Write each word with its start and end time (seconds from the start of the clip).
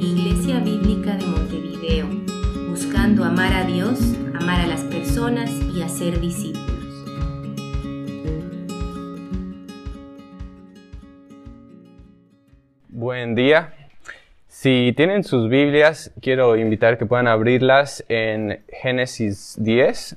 Iglesia 0.00 0.60
Bíblica 0.60 1.16
de 1.16 1.26
Montevideo, 1.26 2.06
buscando 2.68 3.24
amar 3.24 3.52
a 3.52 3.64
Dios, 3.64 3.98
amar 4.34 4.60
a 4.60 4.66
las 4.66 4.82
personas 4.82 5.50
y 5.74 5.82
hacer 5.82 6.20
discípulos. 6.20 6.68
Buen 12.88 13.34
día. 13.34 13.74
Si 14.48 14.92
tienen 14.96 15.22
sus 15.22 15.48
Biblias, 15.48 16.12
quiero 16.20 16.56
invitar 16.56 16.98
que 16.98 17.06
puedan 17.06 17.28
abrirlas 17.28 18.04
en 18.08 18.60
Génesis 18.68 19.54
10. 19.58 20.16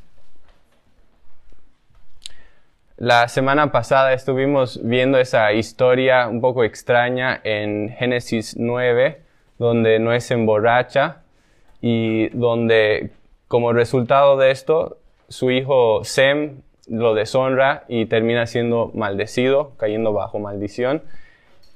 La 3.03 3.27
semana 3.29 3.71
pasada 3.71 4.13
estuvimos 4.13 4.79
viendo 4.83 5.17
esa 5.17 5.53
historia 5.53 6.27
un 6.27 6.39
poco 6.39 6.63
extraña 6.63 7.41
en 7.43 7.89
Génesis 7.89 8.55
9, 8.59 9.23
donde 9.57 9.97
Noé 9.97 10.19
se 10.19 10.35
emborracha 10.35 11.23
y 11.81 12.29
donde 12.29 13.09
como 13.47 13.73
resultado 13.73 14.37
de 14.37 14.51
esto 14.51 14.99
su 15.29 15.49
hijo 15.49 16.03
Sem 16.03 16.61
lo 16.87 17.15
deshonra 17.15 17.85
y 17.87 18.05
termina 18.05 18.45
siendo 18.45 18.91
maldecido, 18.93 19.71
cayendo 19.77 20.13
bajo 20.13 20.37
maldición. 20.37 21.01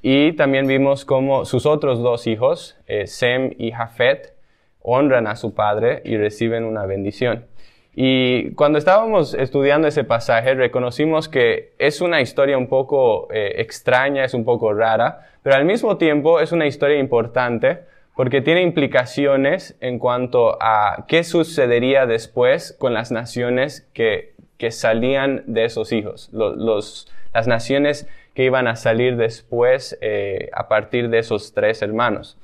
Y 0.03 0.33
también 0.33 0.67
vimos 0.67 1.05
cómo 1.05 1.45
sus 1.45 1.65
otros 1.65 2.03
dos 2.03 2.27
hijos, 2.27 2.77
eh, 2.85 3.07
Sem 3.07 3.55
y 3.57 3.71
Jafet, 3.71 4.35
honran 4.79 5.25
a 5.25 5.35
su 5.35 5.55
padre 5.55 6.03
y 6.05 6.17
reciben 6.17 6.65
una 6.65 6.85
bendición. 6.85 7.47
Y 7.95 8.51
cuando 8.55 8.77
estábamos 8.77 9.33
estudiando 9.33 9.87
ese 9.87 10.03
pasaje, 10.03 10.53
reconocimos 10.53 11.29
que 11.29 11.71
es 11.79 12.01
una 12.01 12.19
historia 12.19 12.57
un 12.57 12.67
poco 12.67 13.31
eh, 13.31 13.53
extraña, 13.57 14.25
es 14.25 14.33
un 14.33 14.43
poco 14.43 14.73
rara, 14.73 15.29
pero 15.41 15.55
al 15.55 15.63
mismo 15.63 15.95
tiempo 15.97 16.41
es 16.41 16.51
una 16.51 16.65
historia 16.65 16.99
importante 16.99 17.79
porque 18.15 18.41
tiene 18.41 18.63
implicaciones 18.63 19.77
en 19.79 19.99
cuanto 19.99 20.57
a 20.61 21.05
qué 21.07 21.23
sucedería 21.23 22.05
después 22.05 22.75
con 22.77 22.93
las 22.93 23.11
naciones 23.11 23.87
que, 23.93 24.33
que 24.57 24.71
salían 24.71 25.43
de 25.47 25.65
esos 25.65 25.93
hijos, 25.93 26.29
los, 26.33 27.07
las 27.33 27.47
naciones 27.47 28.09
que 28.33 28.43
iban 28.43 28.67
a 28.67 28.75
salir 28.75 29.15
después 29.15 29.97
eh, 30.01 30.49
a 30.53 30.67
partir 30.67 31.09
de 31.09 31.19
esos 31.19 31.53
tres 31.53 31.81
hermanos. 31.81 32.37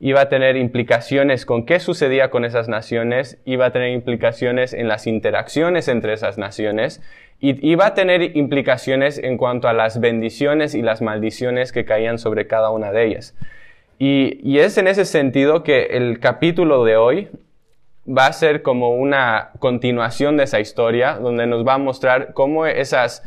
Iba 0.00 0.22
a 0.22 0.28
tener 0.30 0.56
implicaciones 0.56 1.44
con 1.44 1.66
qué 1.66 1.78
sucedía 1.78 2.30
con 2.30 2.46
esas 2.46 2.68
naciones, 2.68 3.38
iba 3.44 3.66
a 3.66 3.70
tener 3.70 3.92
implicaciones 3.92 4.72
en 4.72 4.88
las 4.88 5.06
interacciones 5.06 5.88
entre 5.88 6.14
esas 6.14 6.38
naciones 6.38 7.02
y 7.38 7.68
iba 7.68 7.86
a 7.86 7.94
tener 7.94 8.36
implicaciones 8.36 9.18
en 9.18 9.36
cuanto 9.36 9.68
a 9.68 9.74
las 9.74 10.00
bendiciones 10.00 10.74
y 10.74 10.80
las 10.80 11.02
maldiciones 11.02 11.70
que 11.70 11.84
caían 11.84 12.18
sobre 12.18 12.46
cada 12.46 12.70
una 12.70 12.92
de 12.92 13.06
ellas. 13.06 13.34
Y, 13.98 14.58
es 14.58 14.78
en 14.78 14.88
ese 14.88 15.04
sentido 15.04 15.62
que 15.62 15.88
el 15.90 16.18
capítulo 16.20 16.84
de 16.84 16.96
hoy 16.96 17.28
va 18.08 18.26
a 18.26 18.32
ser 18.32 18.62
como 18.62 18.94
una 18.94 19.50
continuación 19.58 20.38
de 20.38 20.44
esa 20.44 20.60
historia, 20.60 21.16
donde 21.16 21.46
nos 21.46 21.66
va 21.66 21.74
a 21.74 21.78
mostrar 21.78 22.32
cómo 22.32 22.64
esas 22.64 23.22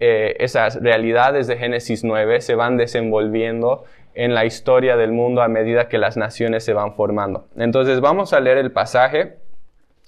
eh, 0.00 0.36
esas 0.40 0.82
realidades 0.82 1.46
de 1.46 1.56
Génesis 1.56 2.04
9 2.04 2.42
se 2.42 2.54
van 2.54 2.76
desenvolviendo 2.76 3.84
en 4.14 4.34
la 4.34 4.44
historia 4.44 4.96
del 4.96 5.12
mundo 5.12 5.42
a 5.42 5.48
medida 5.48 5.88
que 5.88 5.98
las 5.98 6.16
naciones 6.16 6.64
se 6.64 6.72
van 6.72 6.94
formando. 6.94 7.48
Entonces 7.56 8.00
vamos 8.00 8.32
a 8.32 8.40
leer 8.40 8.58
el 8.58 8.72
pasaje, 8.72 9.38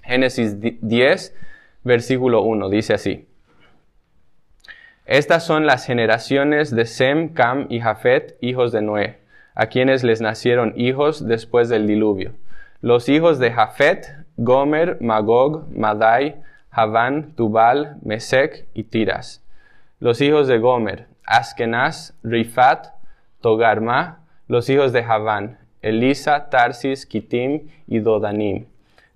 Génesis 0.02 0.56
10, 0.60 1.36
versículo 1.84 2.42
1, 2.42 2.68
dice 2.68 2.94
así. 2.94 3.28
Estas 5.06 5.44
son 5.44 5.66
las 5.66 5.86
generaciones 5.86 6.74
de 6.74 6.86
Sem, 6.86 7.34
Cam 7.34 7.66
y 7.68 7.80
Jafet, 7.80 8.36
hijos 8.40 8.70
de 8.70 8.82
Noé, 8.82 9.18
a 9.54 9.66
quienes 9.66 10.04
les 10.04 10.20
nacieron 10.20 10.72
hijos 10.76 11.26
después 11.26 11.68
del 11.68 11.86
diluvio. 11.86 12.32
Los 12.80 13.08
hijos 13.08 13.38
de 13.38 13.50
Jafet, 13.50 14.06
Gomer, 14.36 14.98
Magog, 15.00 15.66
Madai, 15.76 16.36
Javán, 16.70 17.34
Tubal, 17.34 17.96
Mesec 18.02 18.66
y 18.72 18.84
Tiras. 18.84 19.44
Los 19.98 20.20
hijos 20.20 20.46
de 20.46 20.58
Gomer, 20.58 21.08
Askenaz, 21.26 22.14
Rifat, 22.22 22.86
Togarma, 23.40 24.24
los 24.48 24.68
hijos 24.68 24.92
de 24.92 25.04
Javán, 25.04 25.58
Elisa, 25.82 26.50
Tarsis, 26.50 27.06
Kitim 27.06 27.68
y 27.86 28.00
Dodanim. 28.00 28.66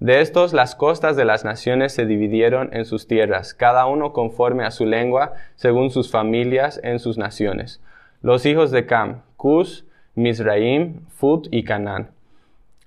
De 0.01 0.21
estos 0.21 0.53
las 0.53 0.75
costas 0.75 1.17
de 1.17 1.25
las 1.25 1.45
naciones 1.45 1.93
se 1.93 2.07
dividieron 2.07 2.71
en 2.73 2.85
sus 2.85 3.07
tierras, 3.07 3.55
cada 3.55 3.87
uno 3.87 4.13
conforme 4.13 4.65
a 4.65 4.71
su 4.71 4.87
lengua, 4.87 5.35
según 5.55 5.91
sus 5.91 6.11
familias 6.11 6.81
en 6.83 6.99
sus 6.99 7.17
naciones. 7.17 7.81
Los 8.21 8.47
hijos 8.47 8.71
de 8.71 8.87
Cam, 8.87 9.23
Cus, 9.37 9.87
Misraim, 10.15 11.07
Fut 11.09 11.49
y 11.51 11.65
Canán. 11.65 12.11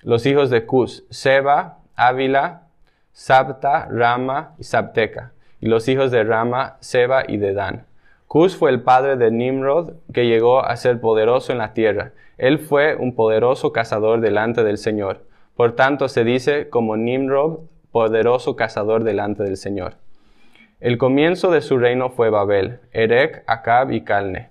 Los 0.02 0.26
hijos 0.26 0.50
de 0.50 0.66
Cus, 0.66 1.06
Seba, 1.10 1.80
Ávila, 1.96 2.68
Sabta, 3.12 3.88
Rama 3.90 4.56
y 4.60 4.64
Sabteca 4.64 5.32
y 5.60 5.68
los 5.68 5.88
hijos 5.88 6.12
de 6.12 6.24
Rama, 6.24 6.78
Seba 6.80 7.24
y 7.28 7.38
Dedan. 7.38 7.87
Cus 8.28 8.58
fue 8.58 8.72
el 8.72 8.82
padre 8.82 9.16
de 9.16 9.32
Nimrod, 9.32 9.94
que 10.14 10.28
llegó 10.28 10.66
a 10.66 10.76
ser 10.76 11.00
poderoso 11.00 11.54
en 11.54 11.60
la 11.60 11.74
tierra. 11.74 12.12
Él 12.38 12.60
fue 12.60 12.96
un 12.96 13.16
poderoso 13.16 13.72
cazador 13.72 14.20
delante 14.20 14.64
del 14.66 14.78
Señor. 14.78 15.22
Por 15.56 15.76
tanto 15.76 16.10
se 16.10 16.26
dice 16.26 16.70
como 16.70 16.98
Nimrod, 16.98 17.62
poderoso 17.92 18.58
cazador 18.58 19.06
delante 19.06 19.44
del 19.44 19.56
Señor. 19.56 19.96
El 20.82 20.98
comienzo 20.98 21.52
de 21.52 21.62
su 21.62 21.78
reino 21.78 22.10
fue 22.10 22.30
Babel, 22.30 22.80
Erech, 22.92 23.44
Acab 23.48 23.92
y 23.92 24.02
Calne, 24.02 24.50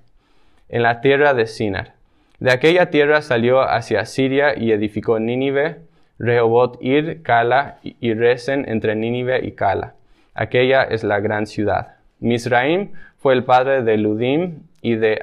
en 0.69 0.83
la 0.83 1.01
tierra 1.01 1.35
de 1.35 1.47
Sinar. 1.47 1.95
De 2.41 2.51
aquella 2.51 2.91
tierra 2.91 3.23
salió 3.23 3.61
hacia 3.61 4.05
Siria 4.07 4.59
y 4.59 4.73
edificó 4.73 5.21
Nínive, 5.21 5.83
Rehobot 6.19 6.79
Ir, 6.81 7.23
Cala 7.23 7.79
y 7.83 8.15
Resen 8.15 8.65
entre 8.69 8.97
Nínive 8.97 9.47
y 9.47 9.53
Cala. 9.53 9.95
Aquella 10.35 10.83
es 10.83 11.05
la 11.05 11.21
gran 11.21 11.47
ciudad. 11.47 11.97
Misraim 12.19 12.93
fue 13.19 13.35
el 13.35 13.45
padre 13.45 13.83
de 13.83 13.97
Ludim 13.97 14.63
y 14.83 14.95
de 14.95 15.21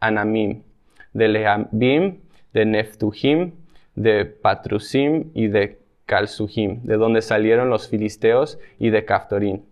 Anamim, 0.00 0.62
de 1.12 1.28
Lehabim, 1.28 2.18
de 2.52 2.64
Neftuhim, 2.64 3.52
de 3.94 4.24
Patrusim 4.24 5.30
y 5.34 5.48
de 5.48 5.78
Calsuhim, 6.06 6.82
de 6.82 6.96
donde 6.96 7.22
salieron 7.22 7.70
los 7.70 7.88
filisteos 7.88 8.58
y 8.78 8.90
de 8.90 9.04
Caftorim. 9.04 9.62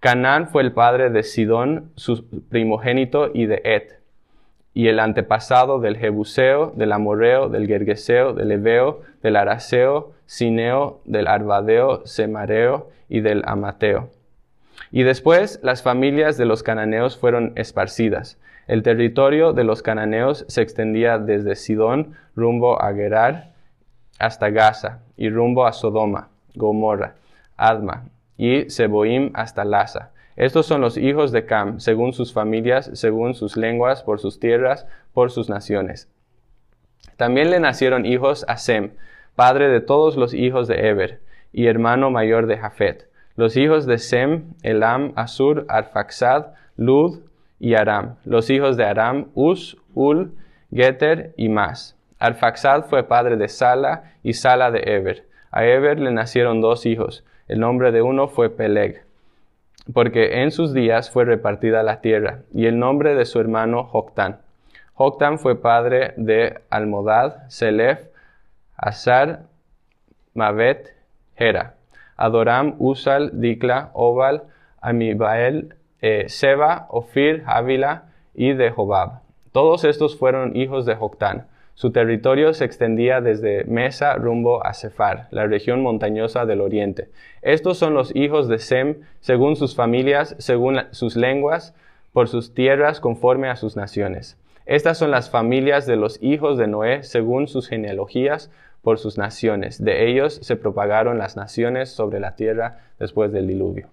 Canaán 0.00 0.48
fue 0.48 0.62
el 0.62 0.72
padre 0.72 1.08
de 1.08 1.22
Sidón, 1.22 1.90
su 1.96 2.28
primogénito, 2.50 3.30
y 3.32 3.46
de 3.46 3.62
Et, 3.64 4.00
y 4.74 4.88
el 4.88 4.98
antepasado 4.98 5.80
del 5.80 5.96
Jebuseo, 5.96 6.74
del 6.76 6.92
Amorreo, 6.92 7.48
del 7.48 7.66
Gergeseo, 7.66 8.34
del 8.34 8.52
Ebeo, 8.52 9.00
del 9.22 9.36
Araseo, 9.36 10.12
Sineo, 10.26 11.00
del 11.06 11.26
Arbadeo, 11.28 12.04
Semareo 12.06 12.90
y 13.08 13.20
del 13.20 13.42
Amateo. 13.46 14.10
Y 14.90 15.02
después 15.02 15.60
las 15.62 15.82
familias 15.82 16.36
de 16.36 16.44
los 16.44 16.62
cananeos 16.62 17.16
fueron 17.16 17.52
esparcidas. 17.56 18.38
El 18.66 18.82
territorio 18.82 19.52
de 19.52 19.64
los 19.64 19.82
cananeos 19.82 20.44
se 20.48 20.62
extendía 20.62 21.18
desde 21.18 21.56
Sidón 21.56 22.14
rumbo 22.34 22.80
a 22.80 22.94
Gerar 22.94 23.52
hasta 24.18 24.50
Gaza 24.50 25.00
y 25.16 25.28
rumbo 25.28 25.66
a 25.66 25.72
Sodoma, 25.72 26.28
Gomorra, 26.54 27.14
Adma 27.56 28.04
y 28.36 28.70
Seboim 28.70 29.30
hasta 29.34 29.64
Laza. 29.64 30.10
Estos 30.36 30.66
son 30.66 30.80
los 30.80 30.96
hijos 30.96 31.30
de 31.30 31.46
Cam, 31.46 31.78
según 31.78 32.12
sus 32.12 32.32
familias, 32.32 32.90
según 32.94 33.34
sus 33.34 33.56
lenguas, 33.56 34.02
por 34.02 34.18
sus 34.18 34.40
tierras, 34.40 34.86
por 35.12 35.30
sus 35.30 35.48
naciones. 35.48 36.08
También 37.16 37.50
le 37.50 37.60
nacieron 37.60 38.04
hijos 38.04 38.44
a 38.48 38.56
Sem, 38.56 38.92
padre 39.36 39.68
de 39.68 39.80
todos 39.80 40.16
los 40.16 40.34
hijos 40.34 40.66
de 40.66 40.88
Eber, 40.88 41.20
y 41.52 41.66
hermano 41.66 42.10
mayor 42.10 42.46
de 42.46 42.58
Jafet. 42.58 43.08
Los 43.36 43.56
hijos 43.56 43.86
de 43.86 43.98
Sem, 43.98 44.54
Elam, 44.62 45.12
Asur, 45.16 45.66
Arfaxad, 45.68 46.46
Lud 46.76 47.20
y 47.58 47.74
Aram. 47.74 48.16
Los 48.24 48.50
hijos 48.50 48.76
de 48.76 48.84
Aram, 48.84 49.28
Us, 49.34 49.76
Ul, 49.94 50.32
Geter 50.72 51.34
y 51.36 51.48
Mas. 51.48 51.96
Arfaxad 52.18 52.84
fue 52.84 53.02
padre 53.02 53.36
de 53.36 53.48
Sala 53.48 54.12
y 54.22 54.34
Sala 54.34 54.70
de 54.70 54.82
Eber. 54.86 55.26
A 55.50 55.64
Eber 55.64 56.00
le 56.00 56.10
nacieron 56.10 56.60
dos 56.60 56.86
hijos. 56.86 57.24
El 57.46 57.60
nombre 57.60 57.92
de 57.92 58.02
uno 58.02 58.28
fue 58.28 58.48
Peleg, 58.48 59.04
porque 59.92 60.42
en 60.42 60.50
sus 60.50 60.72
días 60.72 61.10
fue 61.10 61.26
repartida 61.26 61.82
la 61.82 62.00
tierra, 62.00 62.40
y 62.54 62.66
el 62.66 62.78
nombre 62.78 63.14
de 63.14 63.26
su 63.26 63.38
hermano 63.38 63.84
Joctán. 63.84 64.38
Joctán 64.94 65.38
fue 65.38 65.60
padre 65.60 66.14
de 66.16 66.60
Almodad, 66.70 67.48
Selef, 67.48 68.00
Azar, 68.76 69.42
Mavet, 70.32 70.96
Hera. 71.36 71.74
Adoram, 72.16 72.76
Usal, 72.78 73.30
Dikla, 73.40 73.90
Obal, 73.92 74.42
Amibael, 74.80 75.74
eh, 76.00 76.24
Seba, 76.28 76.86
Ofir, 76.90 77.42
Ávila 77.46 78.04
y 78.34 78.52
de 78.52 78.70
Jobab. 78.70 79.20
Todos 79.52 79.84
estos 79.84 80.18
fueron 80.18 80.56
hijos 80.56 80.84
de 80.86 80.96
Joctán. 80.96 81.46
Su 81.74 81.90
territorio 81.90 82.54
se 82.54 82.64
extendía 82.64 83.20
desde 83.20 83.64
Mesa 83.64 84.14
rumbo 84.14 84.64
a 84.64 84.74
Sefar, 84.74 85.26
la 85.30 85.46
región 85.46 85.82
montañosa 85.82 86.46
del 86.46 86.60
oriente. 86.60 87.08
Estos 87.42 87.78
son 87.78 87.94
los 87.94 88.14
hijos 88.14 88.48
de 88.48 88.58
Sem, 88.58 88.96
según 89.20 89.56
sus 89.56 89.74
familias, 89.74 90.36
según 90.38 90.82
sus 90.92 91.16
lenguas, 91.16 91.74
por 92.12 92.28
sus 92.28 92.54
tierras, 92.54 93.00
conforme 93.00 93.48
a 93.48 93.56
sus 93.56 93.76
naciones. 93.76 94.38
Estas 94.66 94.98
son 94.98 95.10
las 95.10 95.30
familias 95.30 95.84
de 95.86 95.96
los 95.96 96.22
hijos 96.22 96.58
de 96.58 96.68
Noé 96.68 97.02
según 97.02 97.48
sus 97.48 97.68
genealogías 97.68 98.50
por 98.84 98.98
sus 98.98 99.18
naciones. 99.18 99.82
De 99.82 100.08
ellos 100.08 100.38
se 100.42 100.54
propagaron 100.54 101.18
las 101.18 101.36
naciones 101.36 101.88
sobre 101.88 102.20
la 102.20 102.36
tierra 102.36 102.78
después 103.00 103.32
del 103.32 103.48
diluvio. 103.48 103.88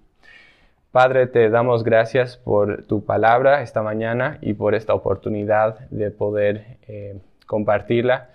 Padre, 0.92 1.26
te 1.26 1.50
damos 1.50 1.86
gracias 1.86 2.36
por 2.36 2.84
tu 2.84 3.06
palabra 3.06 3.62
esta 3.62 3.82
mañana 3.82 4.38
y 4.42 4.54
por 4.54 4.76
esta 4.76 4.94
oportunidad 4.94 5.80
de 5.90 6.12
poder 6.12 6.78
eh, 6.88 7.18
compartirla. 7.48 8.30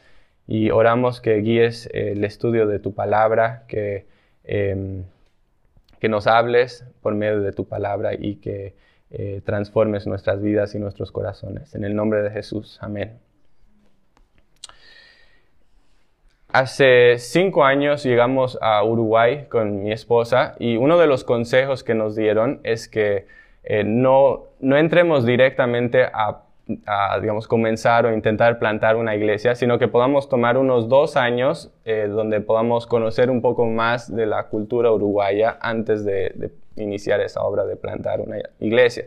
Y 0.47 0.70
oramos 0.70 1.20
que 1.20 1.35
guíes 1.37 1.91
el 1.93 2.25
estudio 2.25 2.67
de 2.67 2.79
tu 2.79 2.94
palabra, 2.94 3.64
que, 3.69 4.06
em, 4.44 5.05
que 6.00 6.08
nos 6.08 6.26
hables 6.26 6.87
por 7.03 7.14
medio 7.14 7.43
de 7.43 7.53
tu 7.53 7.69
palabra 7.69 8.14
y 8.14 8.37
que 8.37 8.75
eh, 9.11 9.43
transformes 9.44 10.06
nuestras 10.06 10.41
vidas 10.41 10.75
y 10.75 10.79
nuestros 10.79 11.12
corazones. 11.12 11.75
En 11.75 11.85
el 11.85 11.94
nombre 11.94 12.23
de 12.23 12.31
Jesús. 12.31 12.79
Amén. 12.81 13.25
Hace 16.58 17.19
cinco 17.19 17.67
años 17.67 18.03
llegamos 18.03 18.58
a 18.62 18.82
Uruguay 18.82 19.44
con 19.50 19.82
mi 19.82 19.93
esposa 19.93 20.55
y 20.58 20.79
uno 20.79 20.97
de 20.97 21.06
los 21.06 21.23
consejos 21.23 21.85
que 21.85 21.94
nos 21.94 22.17
dieron 22.17 22.61
es 22.62 22.88
que 22.88 23.26
eh, 23.62 23.85
no, 23.85 24.44
no 24.61 24.79
entremos 24.79 25.26
directamente 25.26 26.05
a, 26.05 26.44
digamos, 27.20 27.47
comenzar 27.47 28.06
o 28.06 28.14
intentar 28.14 28.58
plantar 28.58 28.97
una 28.97 29.14
iglesia, 29.14 29.55
sino 29.55 29.79
que 29.79 29.87
podamos 29.87 30.31
tomar 30.31 30.56
unos 30.56 30.88
dos 30.88 31.19
años 31.19 31.75
eh, 31.85 32.06
donde 32.08 32.41
podamos 32.41 32.87
conocer 32.87 33.29
un 33.29 33.43
poco 33.43 33.67
más 33.67 34.17
de 34.17 34.25
la 34.25 34.44
cultura 34.44 34.91
uruguaya 34.91 35.58
antes 35.61 36.06
de, 36.06 36.32
de 36.37 36.50
iniciar 36.82 37.20
esa 37.20 37.43
obra 37.43 37.67
de 37.67 37.76
plantar 37.76 38.23
una 38.23 38.38
iglesia. 38.61 39.05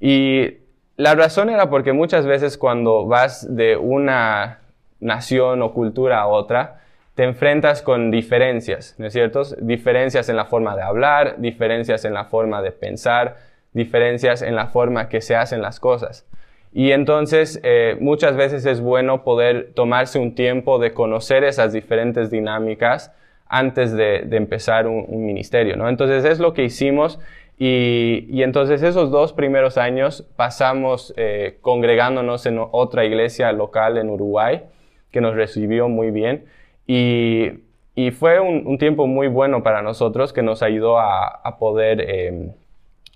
Y 0.00 0.54
la 0.96 1.14
razón 1.14 1.50
era 1.50 1.68
porque 1.68 1.92
muchas 1.92 2.24
veces 2.24 2.56
cuando 2.56 3.06
vas 3.06 3.54
de 3.54 3.76
una 3.76 4.59
nación 5.00 5.62
o 5.62 5.72
cultura 5.72 6.20
a 6.20 6.26
otra, 6.26 6.80
te 7.14 7.24
enfrentas 7.24 7.82
con 7.82 8.10
diferencias, 8.10 8.94
¿no 8.98 9.06
es 9.06 9.12
cierto? 9.12 9.42
Diferencias 9.60 10.28
en 10.28 10.36
la 10.36 10.46
forma 10.46 10.76
de 10.76 10.82
hablar, 10.82 11.34
diferencias 11.38 12.04
en 12.04 12.14
la 12.14 12.24
forma 12.24 12.62
de 12.62 12.72
pensar, 12.72 13.36
diferencias 13.72 14.42
en 14.42 14.56
la 14.56 14.68
forma 14.68 15.08
que 15.08 15.20
se 15.20 15.36
hacen 15.36 15.60
las 15.60 15.80
cosas. 15.80 16.26
Y 16.72 16.92
entonces 16.92 17.60
eh, 17.62 17.96
muchas 18.00 18.36
veces 18.36 18.64
es 18.64 18.80
bueno 18.80 19.24
poder 19.24 19.72
tomarse 19.74 20.18
un 20.18 20.34
tiempo 20.34 20.78
de 20.78 20.92
conocer 20.92 21.44
esas 21.44 21.72
diferentes 21.72 22.30
dinámicas 22.30 23.12
antes 23.48 23.92
de, 23.92 24.20
empezar 24.30 24.86
un, 24.86 25.26
ministerio, 25.26 25.76
¿no? 25.76 25.88
Entonces 25.88 26.24
es 26.24 26.38
lo 26.38 26.54
que 26.54 26.62
hicimos 26.62 27.18
y, 27.58 28.42
entonces 28.42 28.82
esos 28.82 29.10
dos 29.10 29.32
primeros 29.32 29.76
años 29.76 30.24
pasamos 30.36 31.12
eh, 31.16 31.58
congregándonos 31.60 32.46
en 32.46 32.60
otra 32.70 33.04
iglesia 33.04 33.50
local 33.52 33.98
en 33.98 34.08
Uruguay 34.08 34.62
que 35.10 35.20
nos 35.20 35.34
recibió 35.34 35.88
muy 35.88 36.10
bien. 36.10 36.44
Y, 36.86 37.50
y 37.94 38.10
fue 38.10 38.40
un, 38.40 38.66
un, 38.66 38.78
tiempo 38.78 39.06
muy 39.06 39.28
bueno 39.28 39.62
para 39.62 39.82
nosotros 39.82 40.32
que 40.32 40.42
nos 40.42 40.62
ayudó 40.62 40.98
a, 40.98 41.26
a 41.26 41.58
poder 41.58 42.00
eh, 42.00 42.50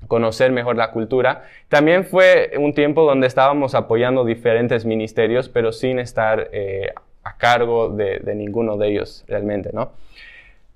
conocer 0.07 0.53
mejor 0.53 0.77
la 0.77 0.91
cultura. 0.91 1.45
También 1.69 2.05
fue 2.05 2.53
un 2.59 2.75
tiempo 2.75 3.05
donde 3.05 3.27
estábamos 3.27 3.75
apoyando 3.75 4.25
diferentes 4.25 4.85
ministerios, 4.85 5.49
pero 5.49 5.73
sin 5.73 5.99
estar 5.99 6.49
eh, 6.53 6.93
a 7.23 7.37
cargo 7.37 7.89
de, 7.89 8.19
de, 8.19 8.35
ninguno 8.35 8.77
de 8.77 8.89
ellos 8.89 9.25
realmente, 9.27 9.71
¿no? 9.73 9.93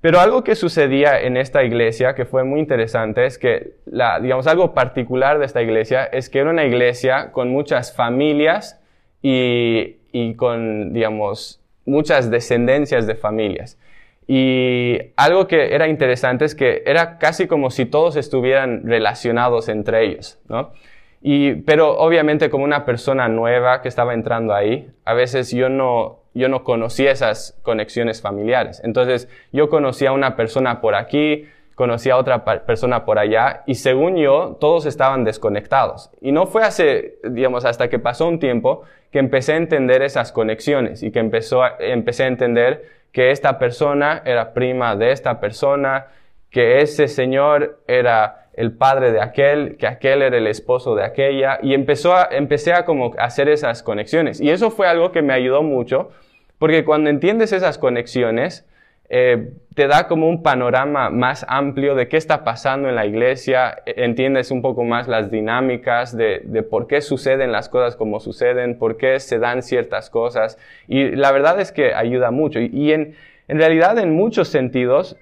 Pero 0.01 0.21
algo 0.21 0.45
que 0.45 0.55
sucedía 0.55 1.21
en 1.21 1.37
esta 1.37 1.65
iglesia 1.65 2.15
que 2.15 2.25
fue 2.25 2.45
muy 2.45 2.61
interesante 2.61 3.27
es 3.27 3.37
que, 3.37 3.73
la, 3.85 4.21
digamos, 4.21 4.47
algo 4.47 4.73
particular 4.73 5.41
de 5.41 5.45
esta 5.45 5.61
iglesia 5.61 6.05
es 6.05 6.31
que 6.31 6.39
era 6.39 6.51
una 6.51 6.65
iglesia 6.65 7.33
con 7.33 7.51
muchas 7.51 7.95
familias 7.95 8.81
y, 9.23 9.97
y 10.13 10.35
con, 10.35 10.93
digamos, 10.93 11.61
muchas 11.85 12.31
descendencias 12.31 13.07
de 13.07 13.15
familias. 13.15 13.79
Y 14.27 14.99
algo 15.17 15.47
que 15.47 15.75
era 15.75 15.89
interesante 15.89 16.45
es 16.45 16.55
que 16.55 16.83
era 16.85 17.19
casi 17.19 17.47
como 17.47 17.71
si 17.71 17.87
todos 17.87 18.17
estuvieran 18.17 18.83
relacionados 18.87 19.69
entre 19.71 20.05
ellos, 20.05 20.39
¿no? 20.49 20.73
Y, 21.21 21.55
pero 21.63 21.99
obviamente 21.99 22.51
como 22.51 22.65
una 22.65 22.85
persona 22.85 23.29
nueva 23.29 23.83
que 23.83 23.89
estaba 23.89 24.15
entrando 24.15 24.55
ahí, 24.55 24.91
a 25.05 25.15
veces 25.15 25.51
yo 25.51 25.69
no, 25.69 26.21
yo 26.35 26.49
no 26.49 26.63
conocía 26.63 27.11
esas 27.11 27.59
conexiones 27.63 28.21
familiares. 28.21 28.81
Entonces 28.85 29.29
yo 29.51 29.69
conocía 29.69 30.11
a 30.11 30.13
una 30.13 30.37
persona 30.37 30.81
por 30.81 30.95
aquí, 30.95 31.47
conocía 31.79 32.15
a 32.15 32.17
otra 32.17 32.45
persona 32.45 33.05
por 33.05 33.21
allá 33.21 33.63
y 33.65 33.77
según 33.77 34.17
yo 34.17 34.57
todos 34.61 34.85
estaban 34.85 35.23
desconectados. 35.23 36.11
Y 36.21 36.33
no 36.33 36.47
fue 36.47 36.65
hace, 36.65 37.21
digamos, 37.23 37.65
hasta 37.65 37.89
que 37.89 38.01
pasó 38.01 38.27
un 38.27 38.41
tiempo 38.41 38.83
que 39.13 39.21
empecé 39.21 39.53
a 39.53 39.59
entender 39.59 40.03
esas 40.03 40.33
conexiones 40.33 41.05
y 41.05 41.13
que 41.13 41.21
empezó 41.21 41.63
empecé 41.79 42.25
a 42.25 42.27
entender 42.27 42.85
que 43.13 43.31
esta 43.31 43.61
persona 43.61 44.23
era 44.25 44.55
prima 44.55 44.97
de 44.97 45.13
esta 45.13 45.39
persona, 45.39 46.09
que 46.51 46.81
ese 46.81 47.07
señor 47.07 47.79
era 47.87 48.49
el 48.55 48.73
padre 48.73 49.13
de 49.13 49.21
aquel, 49.21 49.77
que 49.77 49.87
aquel 49.87 50.23
era 50.23 50.37
el 50.37 50.49
esposo 50.49 50.97
de 50.97 51.05
aquella 51.05 51.61
y 51.63 51.75
empezó 51.75 52.13
empecé 52.33 52.73
a 52.73 52.85
como 52.85 53.15
hacer 53.19 53.49
esas 53.49 53.85
conexiones. 53.85 54.41
Y 54.41 54.51
eso 54.51 54.73
fue 54.73 54.89
algo 54.89 55.13
que 55.13 55.23
me 55.23 55.33
ayudó 55.33 55.63
mucho 55.63 56.11
porque 56.59 56.85
cuando 56.85 57.09
entiendes 57.09 57.53
esas 57.53 57.79
conexiones, 57.79 58.68
eh, 59.11 59.53
te 59.75 59.87
da 59.87 60.09
como 60.09 60.29
un 60.29 60.43
panorama 60.43 61.09
más 61.09 61.47
amplio 61.49 61.95
de 61.95 62.09
qué 62.09 62.17
está 62.17 62.45
pasando 62.45 62.89
en 62.89 62.97
la 62.97 63.07
iglesia, 63.07 63.79
e, 63.87 64.05
entiendes 64.05 64.51
un 64.51 64.61
poco 64.61 64.85
más 64.85 65.09
las 65.09 65.31
dinámicas 65.31 66.17
de, 66.17 66.43
de, 66.45 66.63
por 66.63 66.87
qué 66.89 67.01
suceden 67.01 67.53
las 67.53 67.69
cosas 67.69 67.97
como 67.97 68.21
suceden, 68.21 68.79
por 68.79 68.97
qué 68.97 69.19
se 69.21 69.39
dan 69.39 69.63
ciertas 69.63 70.11
cosas. 70.11 70.59
Y 70.89 71.11
la 71.11 71.33
verdad 71.33 71.61
es 71.61 71.73
que 71.73 71.95
ayuda 71.95 72.31
mucho. 72.31 72.61
Y, 72.61 72.93
en, 72.93 73.15
en 73.47 73.59
realidad 73.59 73.99
en 73.99 74.15
muchos 74.15 74.49
sentidos, 74.49 75.17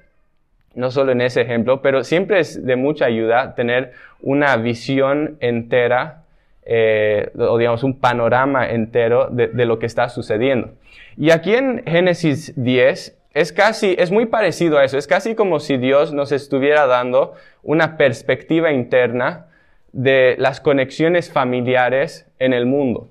no 0.75 0.91
solo 0.91 1.13
en 1.13 1.21
ese 1.21 1.43
ejemplo, 1.43 1.81
pero 1.81 2.03
siempre 2.03 2.41
es 2.41 2.65
de 2.65 2.77
mucha 2.77 3.05
ayuda 3.05 3.55
tener 3.55 3.93
una 4.21 4.57
visión 4.57 5.37
entera 5.41 6.23
eh, 6.65 7.31
o 7.39 7.57
digamos 7.59 7.85
un 7.85 8.01
panorama 8.01 8.69
entero 8.69 9.29
de, 9.31 9.47
de, 9.49 9.67
lo 9.67 9.79
que 9.79 9.87
está 9.87 10.09
sucediendo. 10.09 10.71
Y 11.17 11.31
aquí 11.31 11.55
en 11.55 11.85
Génesis 11.87 12.53
10 12.57 13.17
es 13.37 13.53
casi, 13.53 13.95
es 13.99 14.11
muy 14.11 14.25
parecido 14.25 14.79
a 14.79 14.85
eso. 14.85 14.97
Es 14.97 15.07
casi 15.07 15.35
como 15.35 15.61
si 15.61 15.77
Dios 15.77 16.15
nos 16.15 16.33
estuviera 16.33 16.87
dando 16.87 17.35
una 17.63 17.99
perspectiva 17.99 18.73
interna 18.73 19.49
de 19.93 20.37
las 20.39 20.59
conexiones 20.59 21.31
familiares 21.31 22.27
en 22.39 22.55
el 22.55 22.65
mundo. 22.65 23.11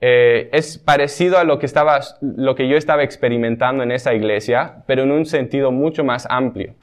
Eh, 0.00 0.50
es 0.52 0.78
parecido 0.78 1.38
a 1.38 1.42
lo 1.42 1.58
que, 1.58 1.66
estaba, 1.66 1.98
lo 2.20 2.54
que 2.54 2.68
yo 2.68 2.76
estaba 2.76 3.02
experimentando 3.02 3.82
en 3.82 3.90
esa 3.90 4.14
iglesia, 4.14 4.84
pero 4.86 5.02
en 5.02 5.10
un 5.10 5.26
sentido 5.26 5.72
mucho 5.72 6.04
más 6.04 6.28
amplio. 6.30 6.74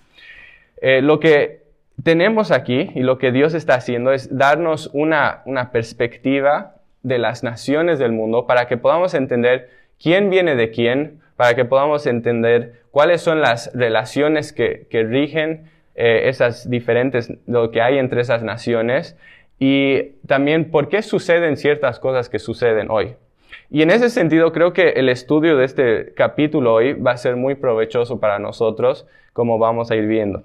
Eh, 0.81 1.01
lo 1.01 1.21
que 1.21 1.61
tenemos 2.03 2.51
aquí 2.51 2.91
y 2.95 3.03
lo 3.03 3.17
que 3.17 3.31
Dios 3.31 3.53
está 3.53 3.75
haciendo 3.75 4.11
es 4.11 4.37
darnos 4.37 4.89
una, 4.91 5.41
una 5.45 5.71
perspectiva 5.71 6.75
de 7.01 7.17
las 7.17 7.43
naciones 7.43 7.97
del 7.97 8.11
mundo 8.11 8.45
para 8.45 8.67
que 8.67 8.75
podamos 8.75 9.13
entender 9.13 9.69
quién 9.97 10.29
viene 10.29 10.57
de 10.57 10.69
quién, 10.71 11.20
para 11.41 11.55
que 11.55 11.65
podamos 11.65 12.05
entender 12.05 12.83
cuáles 12.91 13.21
son 13.21 13.41
las 13.41 13.71
relaciones 13.73 14.53
que, 14.53 14.85
rigen 14.91 15.71
eh, 15.95 16.29
esas 16.29 16.69
diferentes, 16.69 17.33
lo 17.47 17.71
que 17.71 17.81
hay 17.81 17.97
entre 17.97 18.21
esas 18.21 18.43
naciones 18.43 19.17
y 19.57 20.11
también 20.27 20.69
por 20.69 20.87
qué 20.87 21.01
suceden 21.01 21.57
ciertas 21.57 21.99
cosas 21.99 22.29
que 22.29 22.37
suceden 22.37 22.91
hoy. 22.91 23.15
Y 23.71 23.81
en 23.81 23.89
ese 23.89 24.11
sentido 24.11 24.51
creo 24.51 24.71
que 24.71 24.89
el 24.89 25.09
estudio 25.09 25.57
de 25.57 25.65
este 25.65 26.13
capítulo 26.13 26.75
hoy 26.75 26.93
va 26.93 27.13
a 27.13 27.17
ser 27.17 27.37
muy 27.37 27.55
provechoso 27.55 28.19
para 28.19 28.37
nosotros, 28.37 29.07
como 29.33 29.57
vamos 29.57 29.89
a 29.89 29.95
ir 29.95 30.05
viendo. 30.05 30.43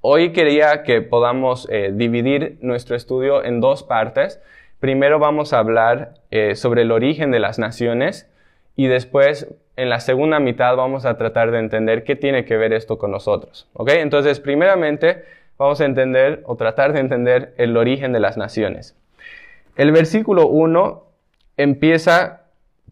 Hoy 0.00 0.30
quería 0.30 0.84
que 0.84 1.02
podamos 1.02 1.68
eh, 1.72 1.90
dividir 1.92 2.56
nuestro 2.60 2.94
estudio 2.94 3.42
en 3.42 3.60
dos 3.60 3.82
partes. 3.82 4.40
Primero 4.78 5.18
vamos 5.18 5.52
a 5.52 5.58
hablar 5.58 6.14
eh, 6.30 6.54
sobre 6.54 6.82
el 6.82 6.92
origen 6.92 7.32
de 7.32 7.40
las 7.40 7.58
naciones 7.58 8.30
y 8.76 8.86
después 8.86 9.48
en 9.78 9.88
la 9.88 10.00
segunda 10.00 10.40
mitad 10.40 10.74
vamos 10.74 11.06
a 11.06 11.16
tratar 11.16 11.52
de 11.52 11.60
entender 11.60 12.02
qué 12.02 12.16
tiene 12.16 12.44
que 12.44 12.56
ver 12.56 12.72
esto 12.72 12.98
con 12.98 13.12
nosotros. 13.12 13.68
¿Ok? 13.74 13.90
Entonces, 13.90 14.40
primeramente, 14.40 15.24
vamos 15.56 15.80
a 15.80 15.84
entender 15.84 16.42
o 16.46 16.56
tratar 16.56 16.92
de 16.92 16.98
entender 16.98 17.54
el 17.58 17.76
origen 17.76 18.12
de 18.12 18.18
las 18.18 18.36
naciones. 18.36 18.96
El 19.76 19.92
versículo 19.92 20.48
1 20.48 21.04
empieza 21.56 22.42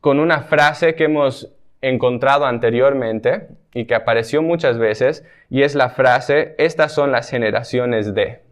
con 0.00 0.20
una 0.20 0.42
frase 0.42 0.94
que 0.94 1.04
hemos 1.04 1.52
encontrado 1.82 2.46
anteriormente 2.46 3.48
y 3.74 3.86
que 3.86 3.96
apareció 3.96 4.40
muchas 4.40 4.78
veces, 4.78 5.24
y 5.50 5.62
es 5.62 5.74
la 5.74 5.90
frase, 5.90 6.54
estas 6.56 6.92
son 6.92 7.10
las 7.10 7.28
generaciones 7.28 8.14
de. 8.14 8.42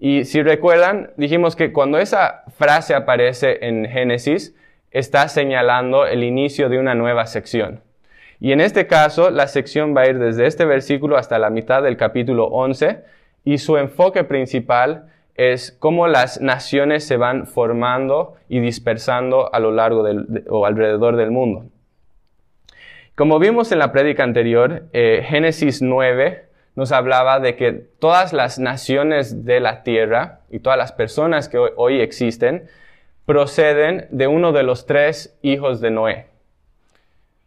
Y 0.00 0.24
si 0.24 0.42
recuerdan, 0.42 1.12
dijimos 1.16 1.54
que 1.54 1.72
cuando 1.72 1.98
esa 1.98 2.42
frase 2.58 2.96
aparece 2.96 3.64
en 3.66 3.86
Génesis, 3.86 4.56
está 4.90 5.28
señalando 5.28 6.06
el 6.06 6.24
inicio 6.24 6.68
de 6.68 6.78
una 6.78 6.94
nueva 6.94 7.26
sección. 7.26 7.80
Y 8.40 8.52
en 8.52 8.60
este 8.60 8.86
caso, 8.86 9.30
la 9.30 9.48
sección 9.48 9.96
va 9.96 10.02
a 10.02 10.08
ir 10.08 10.18
desde 10.18 10.46
este 10.46 10.64
versículo 10.64 11.16
hasta 11.16 11.38
la 11.38 11.50
mitad 11.50 11.82
del 11.82 11.96
capítulo 11.96 12.46
11 12.46 13.02
y 13.44 13.58
su 13.58 13.76
enfoque 13.76 14.24
principal 14.24 15.06
es 15.36 15.72
cómo 15.78 16.08
las 16.08 16.40
naciones 16.40 17.06
se 17.06 17.16
van 17.16 17.46
formando 17.46 18.36
y 18.48 18.60
dispersando 18.60 19.54
a 19.54 19.60
lo 19.60 19.70
largo 19.70 20.02
del, 20.02 20.44
o 20.48 20.66
alrededor 20.66 21.16
del 21.16 21.30
mundo. 21.30 21.66
Como 23.14 23.38
vimos 23.38 23.72
en 23.72 23.78
la 23.78 23.92
prédica 23.92 24.24
anterior, 24.24 24.84
eh, 24.92 25.24
Génesis 25.26 25.80
9 25.80 26.44
nos 26.74 26.92
hablaba 26.92 27.40
de 27.40 27.56
que 27.56 27.72
todas 27.72 28.34
las 28.34 28.58
naciones 28.58 29.46
de 29.46 29.60
la 29.60 29.82
tierra 29.82 30.40
y 30.50 30.58
todas 30.58 30.78
las 30.78 30.92
personas 30.92 31.48
que 31.48 31.56
hoy, 31.58 32.00
existen 32.00 32.68
proceden 33.26 34.06
de 34.10 34.26
uno 34.26 34.52
de 34.52 34.62
los 34.62 34.86
tres 34.86 35.36
hijos 35.42 35.80
de 35.80 35.90
Noé. 35.90 36.26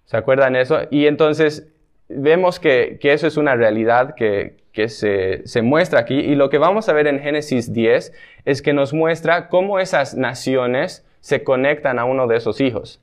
¿Se 0.06 0.18
acuerdan 0.18 0.56
eso? 0.56 0.82
Y 0.92 1.08
entonces 1.08 1.68
vemos 2.08 2.60
que, 2.60 3.00
eso 3.02 3.28
es 3.28 3.38
una 3.38 3.56
realidad 3.56 4.16
que, 4.16 4.60
se, 4.88 5.46
se, 5.46 5.62
muestra 5.62 6.00
aquí. 6.00 6.16
Y 6.16 6.36
lo 6.36 6.50
que 6.50 6.58
vamos 6.58 6.88
a 6.88 6.94
ver 6.94 7.08
en 7.08 7.20
Génesis 7.20 7.74
10 7.74 8.14
es 8.46 8.62
que 8.62 8.74
nos 8.74 8.94
muestra 8.94 9.50
cómo 9.50 9.80
esas 9.80 10.16
naciones 10.16 11.06
se 11.20 11.44
conectan 11.44 12.00
a 12.00 12.06
uno 12.06 12.28
de 12.28 12.38
esos 12.38 12.62
hijos. 12.62 13.02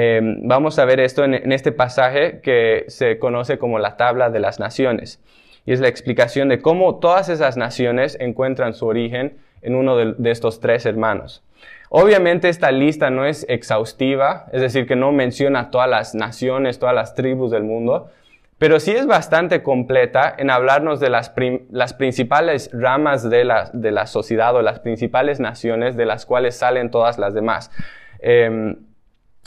Em, 0.00 0.46
vamos 0.46 0.78
a 0.78 0.84
ver 0.84 1.00
esto 1.00 1.24
en, 1.24 1.50
este 1.50 1.72
pasaje 1.72 2.40
que 2.40 2.84
se 2.86 3.18
conoce 3.18 3.58
como 3.58 3.80
la 3.80 3.96
tabla 3.96 4.30
de 4.30 4.38
las 4.38 4.60
naciones. 4.60 5.20
Y 5.66 5.72
es 5.72 5.80
la 5.80 5.88
explicación 5.88 6.48
de 6.48 6.60
cómo 6.60 7.00
todas 7.00 7.28
esas 7.28 7.56
naciones 7.56 8.16
encuentran 8.20 8.74
su 8.74 8.86
origen 8.86 9.38
en 9.60 9.74
uno 9.74 9.96
de, 9.96 10.30
estos 10.30 10.60
tres 10.60 10.86
hermanos. 10.86 11.42
Obviamente 11.90 12.48
esta 12.48 12.70
lista 12.70 13.10
no 13.10 13.24
es 13.24 13.46
exhaustiva, 13.48 14.46
es 14.52 14.60
decir, 14.60 14.86
que 14.86 14.96
no 14.96 15.12
menciona 15.12 15.70
todas 15.70 15.88
las 15.88 16.14
naciones, 16.14 16.78
todas 16.78 16.94
las 16.94 17.14
tribus 17.14 17.50
del 17.50 17.64
mundo, 17.64 18.10
pero 18.58 18.80
sí 18.80 18.90
es 18.90 19.06
bastante 19.06 19.62
completa 19.62 20.34
en 20.36 20.50
hablarnos 20.50 20.98
de 21.00 21.10
las, 21.10 21.30
principales 21.30 22.70
ramas 22.72 23.28
de 23.30 23.44
la, 23.44 24.06
sociedad 24.06 24.54
o 24.56 24.62
las 24.62 24.80
principales 24.80 25.38
naciones 25.38 25.96
de 25.96 26.06
las 26.06 26.26
cuales 26.26 26.56
salen 26.56 26.90
todas 26.90 27.18
las 27.18 27.34
demás. 27.34 27.70
Em, 28.18 28.76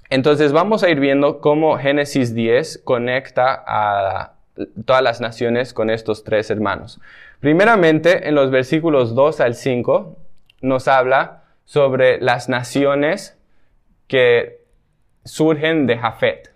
entonces 0.10 0.54
vamos 0.54 0.84
a 0.84 0.90
ir 0.90 1.02
viendo 1.02 1.42
cómo 1.42 1.78
Génesis 1.78 2.34
10 2.34 2.80
conecta 2.80 3.64
a 3.68 4.34
todas 4.86 5.02
las 5.02 5.20
naciones 5.20 5.74
con 5.74 5.90
estos 5.90 6.24
tres 6.24 6.50
hermanos. 6.50 7.00
Primeramente, 7.42 8.28
en 8.30 8.36
los 8.36 8.50
versículos 8.50 9.14
2 9.14 9.42
al 9.42 9.56
5 9.56 10.18
nos 10.62 10.88
habla 10.88 11.41
sobre 11.66 12.20
las 12.20 12.50
naciones 12.50 13.38
que 14.08 14.62
surgen 15.24 15.88
de 15.88 15.98
Jafet. 15.98 16.54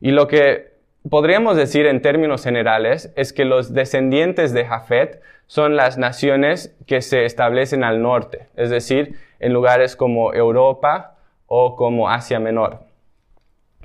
Y 0.00 0.10
lo 0.10 0.26
que 0.26 0.72
podríamos 1.08 1.56
decir 1.56 1.86
en 1.86 2.02
términos 2.02 2.44
generales 2.44 3.12
es 3.16 3.32
que 3.32 3.44
los 3.44 3.74
descendientes 3.74 4.52
de 4.52 4.64
Jafet 4.64 5.22
son 5.46 5.76
las 5.76 5.98
naciones 5.98 6.74
que 6.86 7.02
se 7.02 7.24
establecen 7.24 7.84
al 7.84 8.02
norte, 8.02 8.48
es 8.56 8.70
decir, 8.70 9.18
en 9.40 9.52
lugares 9.52 9.96
como 9.96 10.32
Europa, 10.32 11.14
o 11.46 11.76
como 11.76 12.10
Asia 12.10 12.40
Menor. 12.40 12.80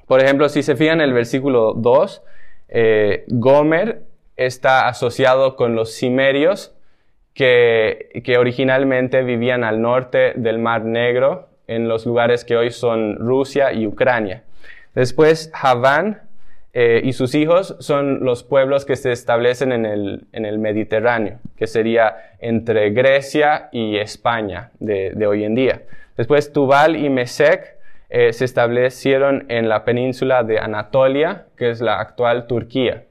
Por 0.08 0.24
ejemplo, 0.24 0.50
si 0.50 0.64
se 0.64 0.76
fijan 0.76 1.02
en 1.02 1.10
el 1.10 1.14
versículo 1.14 1.74
2, 1.74 2.24
eh, 2.70 3.26
Gomer 3.28 4.04
está 4.38 4.88
asociado 4.88 5.56
con 5.56 5.76
los 5.76 5.96
cimerios 5.96 6.74
que, 7.34 8.36
originalmente 8.38 9.24
vivían 9.24 9.64
al 9.64 9.82
norte 9.82 10.34
del 10.36 10.60
Mar 10.60 10.84
Negro, 10.84 11.48
en 11.68 11.88
los 11.88 12.06
lugares 12.06 12.46
que 12.46 12.58
hoy 12.58 12.72
son 12.72 13.18
Rusia 13.18 13.72
y 13.74 13.86
Ucrania. 13.86 14.44
Después, 14.96 15.52
Javán 15.54 16.24
eh, 16.74 17.02
y 17.04 17.14
sus 17.14 17.36
hijos 17.36 17.76
son 17.80 18.26
los 18.26 18.44
pueblos 18.44 18.86
que 18.86 18.96
se 18.96 19.12
establecen 19.12 19.72
en 19.72 19.86
el, 19.86 20.60
Mediterráneo, 20.60 21.40
que 21.58 21.68
sería 21.68 22.16
entre 22.40 22.90
Grecia 22.90 23.70
y 23.72 23.98
España 23.98 24.72
de, 24.80 25.12
de 25.16 25.28
hoy 25.28 25.44
en 25.44 25.56
día. 25.56 25.84
Después 26.18 26.52
Tubal 26.52 26.96
y 26.96 27.10
Mesec 27.10 27.80
eh, 28.10 28.34
se 28.34 28.44
establecieron 28.44 29.46
en 29.50 29.70
la 29.70 29.86
península 29.86 30.44
de 30.44 30.60
Anatolia, 30.60 31.46
que 31.56 31.70
es 31.70 31.80
la 31.80 32.00
actual 32.00 32.48
Turquía. 32.48 33.04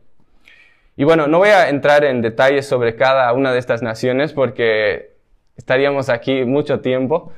Y 0.99 1.05
bueno, 1.05 1.29
no 1.29 1.39
voy 1.39 1.51
a 1.51 1.69
entrar 1.69 2.05
en 2.05 2.23
detalles 2.23 2.67
sobre 2.67 2.97
cada 2.97 3.33
una 3.33 3.53
de 3.53 3.61
estas 3.61 3.83
naciones 3.83 4.33
porque 4.33 5.13
estaríamos 5.57 6.09
aquí 6.09 6.45
mucho 6.45 6.81
tiempo, 6.81 7.33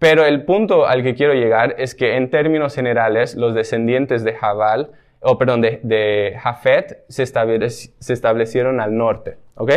pero 0.00 0.24
el 0.24 0.44
punto 0.44 0.88
al 0.88 1.04
que 1.04 1.14
quiero 1.14 1.34
llegar 1.34 1.76
es 1.78 1.94
que 1.94 2.16
en 2.16 2.30
términos 2.30 2.74
generales 2.74 3.36
los 3.36 3.54
descendientes 3.54 4.24
de 4.24 4.34
Jabal, 4.34 4.90
o 5.20 5.38
perdón, 5.38 5.60
de, 5.60 6.36
Jafet 6.42 7.04
se, 7.08 7.24
se, 7.26 8.12
establecieron 8.12 8.80
al 8.80 8.96
norte, 8.96 9.36
¿ok? 9.54 9.70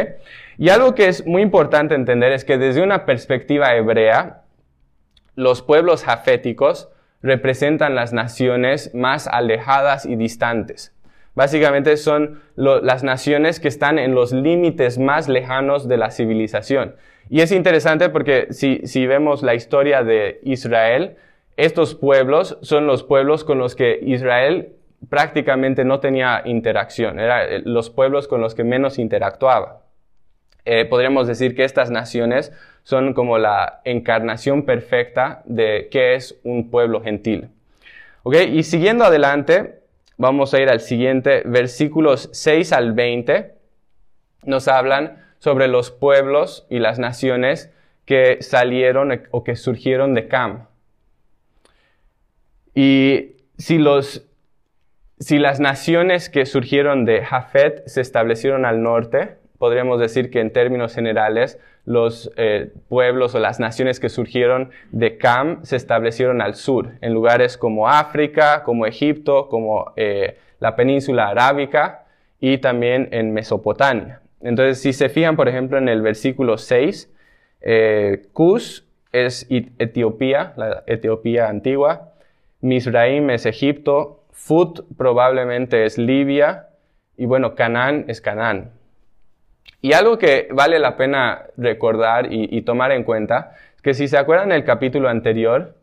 Y 0.57 0.69
algo 0.69 0.95
que 0.95 1.07
es 1.07 1.23
muy 1.27 1.43
importante 1.43 1.93
entender 1.93 2.31
es 2.31 2.43
que 2.43 2.57
desde 2.57 2.81
una 2.81 3.05
perspectiva 3.05 3.75
hebrea, 3.75 4.41
los 5.35 5.61
pueblos 5.61 6.03
jaféticos 6.03 6.89
representan 7.21 7.93
las 7.93 8.11
naciones 8.11 8.95
más 8.95 9.27
alejadas 9.27 10.07
y 10.07 10.15
distantes. 10.15 10.92
Básicamente 11.35 11.97
son 11.97 12.41
las 12.55 13.03
naciones 13.03 13.59
que 13.59 13.67
están 13.67 13.97
en 13.97 14.13
los 14.13 14.31
límites 14.31 14.99
más 14.99 15.27
lejanos 15.27 15.87
de 15.87 15.97
la 15.97 16.11
civilización. 16.11 16.95
Y 17.29 17.41
es 17.41 17.51
interesante 17.51 18.09
porque 18.09 18.47
si, 18.51 19.07
vemos 19.07 19.41
la 19.41 19.55
historia 19.55 20.03
de 20.03 20.39
Israel, 20.43 21.15
estos 21.57 21.95
pueblos 21.95 22.57
son 22.61 22.85
los 22.85 23.03
pueblos 23.03 23.43
con 23.43 23.57
los 23.57 23.75
que 23.75 23.99
Israel 24.03 24.73
prácticamente 25.09 25.83
no 25.83 25.99
tenía 25.99 26.43
interacción, 26.45 27.19
eran 27.19 27.63
los 27.65 27.89
pueblos 27.89 28.27
con 28.27 28.39
los 28.39 28.55
que 28.55 28.63
menos 28.63 28.99
interactuaba. 28.99 29.81
Eh, 30.65 30.85
podríamos 30.85 31.27
decir 31.27 31.55
que 31.55 31.65
estas 31.65 31.91
naciones 31.91 32.53
son 32.83 33.13
como 33.13 33.37
la 33.37 33.81
encarnación 33.83 34.63
perfecta 34.63 35.41
de 35.45 35.89
qué 35.91 36.15
es 36.15 36.39
un 36.43 36.69
pueblo 36.69 37.01
gentil. 37.01 37.49
¿Ok? 38.23 38.35
Y 38.49 38.63
siguiendo 38.63 39.03
adelante, 39.03 39.82
vamos 40.23 40.53
a 40.53 40.61
ir 40.61 40.69
al 40.69 40.79
siguiente, 40.79 41.43
versículos 41.45 42.29
6 42.31 42.71
al 42.71 42.93
20, 42.93 43.55
nos 44.45 44.69
hablan 44.69 45.21
sobre 45.39 45.67
los 45.67 45.91
pueblos 45.91 46.65
y 46.69 46.79
las 46.79 46.97
naciones 46.97 47.73
que 48.05 48.37
salieron 48.39 49.23
o 49.31 49.43
que 49.43 49.57
surgieron 49.57 50.13
de 50.13 50.29
Cam. 50.29 50.67
Y 52.73 53.35
si 53.57 53.77
los 53.77 54.25
si 55.19 55.39
las 55.39 55.59
naciones 55.59 56.29
que 56.29 56.45
surgieron 56.45 57.03
de 57.03 57.23
Jafet 57.25 57.85
se 57.87 57.99
establecieron 57.99 58.65
al 58.65 58.81
norte, 58.81 59.39
podríamos 59.63 59.97
decir 59.97 60.29
que 60.29 60.41
en 60.41 60.51
términos 60.51 60.93
generales 60.93 61.57
los 61.85 62.29
eh, 62.35 62.73
pueblos 62.89 63.33
o 63.33 63.39
las 63.39 63.61
naciones 63.61 64.01
que 64.01 64.09
surgieron 64.09 64.71
de 64.91 65.17
Cam 65.17 65.63
se 65.63 65.77
establecieron 65.77 66.41
al 66.41 66.55
sur, 66.55 66.95
en 66.99 67.13
lugares 67.13 67.57
como 67.57 67.87
África, 67.87 68.63
como 68.63 68.85
Egipto, 68.85 69.47
como 69.47 69.93
eh, 69.95 70.37
la 70.59 70.75
península 70.75 71.29
arábica 71.29 72.03
y 72.41 72.57
también 72.57 73.07
en 73.11 73.31
Mesopotamia. 73.31 74.19
Entonces, 74.41 74.81
si 74.81 74.91
se 74.91 75.07
fijan, 75.07 75.37
por 75.37 75.47
ejemplo, 75.47 75.77
en 75.77 75.87
el 75.87 76.01
versículo 76.01 76.57
6, 76.57 77.09
eh, 77.61 78.27
es 79.13 79.47
Etiopía, 79.49 80.51
la 80.57 80.83
Etiopía 80.87 81.47
antigua, 81.47 82.11
Misraim 82.59 83.29
es 83.29 83.45
Egipto, 83.45 84.25
Fut 84.33 84.81
probablemente 84.97 85.85
es 85.85 85.97
Libia, 85.97 86.67
y 87.15 87.27
bueno, 87.27 87.55
Canaán 87.55 88.03
es 88.09 88.19
Canaán. 88.19 88.82
Y 89.83 89.91
algo 89.91 90.17
que 90.17 90.47
vale 90.49 90.79
la 90.79 90.95
pena 90.95 91.43
recordar 91.57 92.31
y, 92.31 92.61
tomar 92.61 92.93
en 92.93 93.03
cuenta 93.03 93.51
que 93.81 93.93
si 93.93 94.07
se 94.07 94.17
acuerdan 94.17 94.47
del 94.47 94.63
capítulo 94.63 95.09
anterior, 95.09 95.75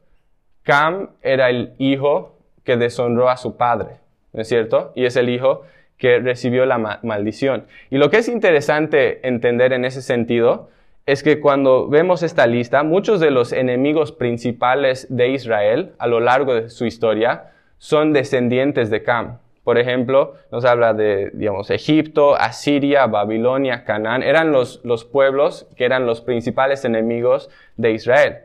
Cam 0.62 1.10
era 1.20 1.50
el 1.50 1.74
hijo 1.76 2.38
que 2.64 2.78
deshonró 2.78 3.28
a 3.28 3.36
su 3.36 3.58
padre, 3.58 3.98
¿no 4.32 4.40
es 4.40 4.48
cierto? 4.48 4.92
Y 4.94 5.04
es 5.04 5.16
el 5.16 5.28
hijo 5.28 5.64
que 5.98 6.18
recibió 6.18 6.64
la 6.64 6.78
maldición. 7.02 7.66
Y 7.90 7.98
lo 7.98 8.08
que 8.08 8.16
es 8.16 8.28
interesante 8.28 9.28
entender 9.28 9.74
en 9.74 9.84
ese 9.84 10.00
sentido 10.00 10.70
es 11.04 11.22
que 11.22 11.38
cuando 11.38 11.86
vemos 11.86 12.22
esta 12.22 12.46
lista, 12.46 12.82
muchos 12.82 13.20
de 13.20 13.30
los 13.30 13.52
enemigos 13.52 14.12
principales 14.12 15.14
de 15.14 15.28
Israel 15.28 15.92
a 15.98 16.06
lo 16.06 16.20
largo 16.20 16.54
de 16.54 16.70
su 16.70 16.86
historia 16.86 17.50
son 17.76 18.14
descendientes 18.14 18.88
de 18.88 19.02
Cam. 19.02 19.40
Por 19.70 19.78
ejemplo, 19.78 20.34
nos 20.50 20.64
habla 20.64 20.94
de, 20.94 21.30
digamos, 21.32 21.70
Egipto, 21.70 22.34
Asiria, 22.34 23.06
Babilonia, 23.06 23.84
Canaán. 23.84 24.24
Eran 24.24 24.50
los, 24.50 24.80
los 24.82 25.04
pueblos 25.04 25.68
que 25.76 25.84
eran 25.84 26.06
los 26.06 26.22
principales 26.22 26.84
enemigos 26.84 27.50
de 27.76 27.92
Israel. 27.92 28.38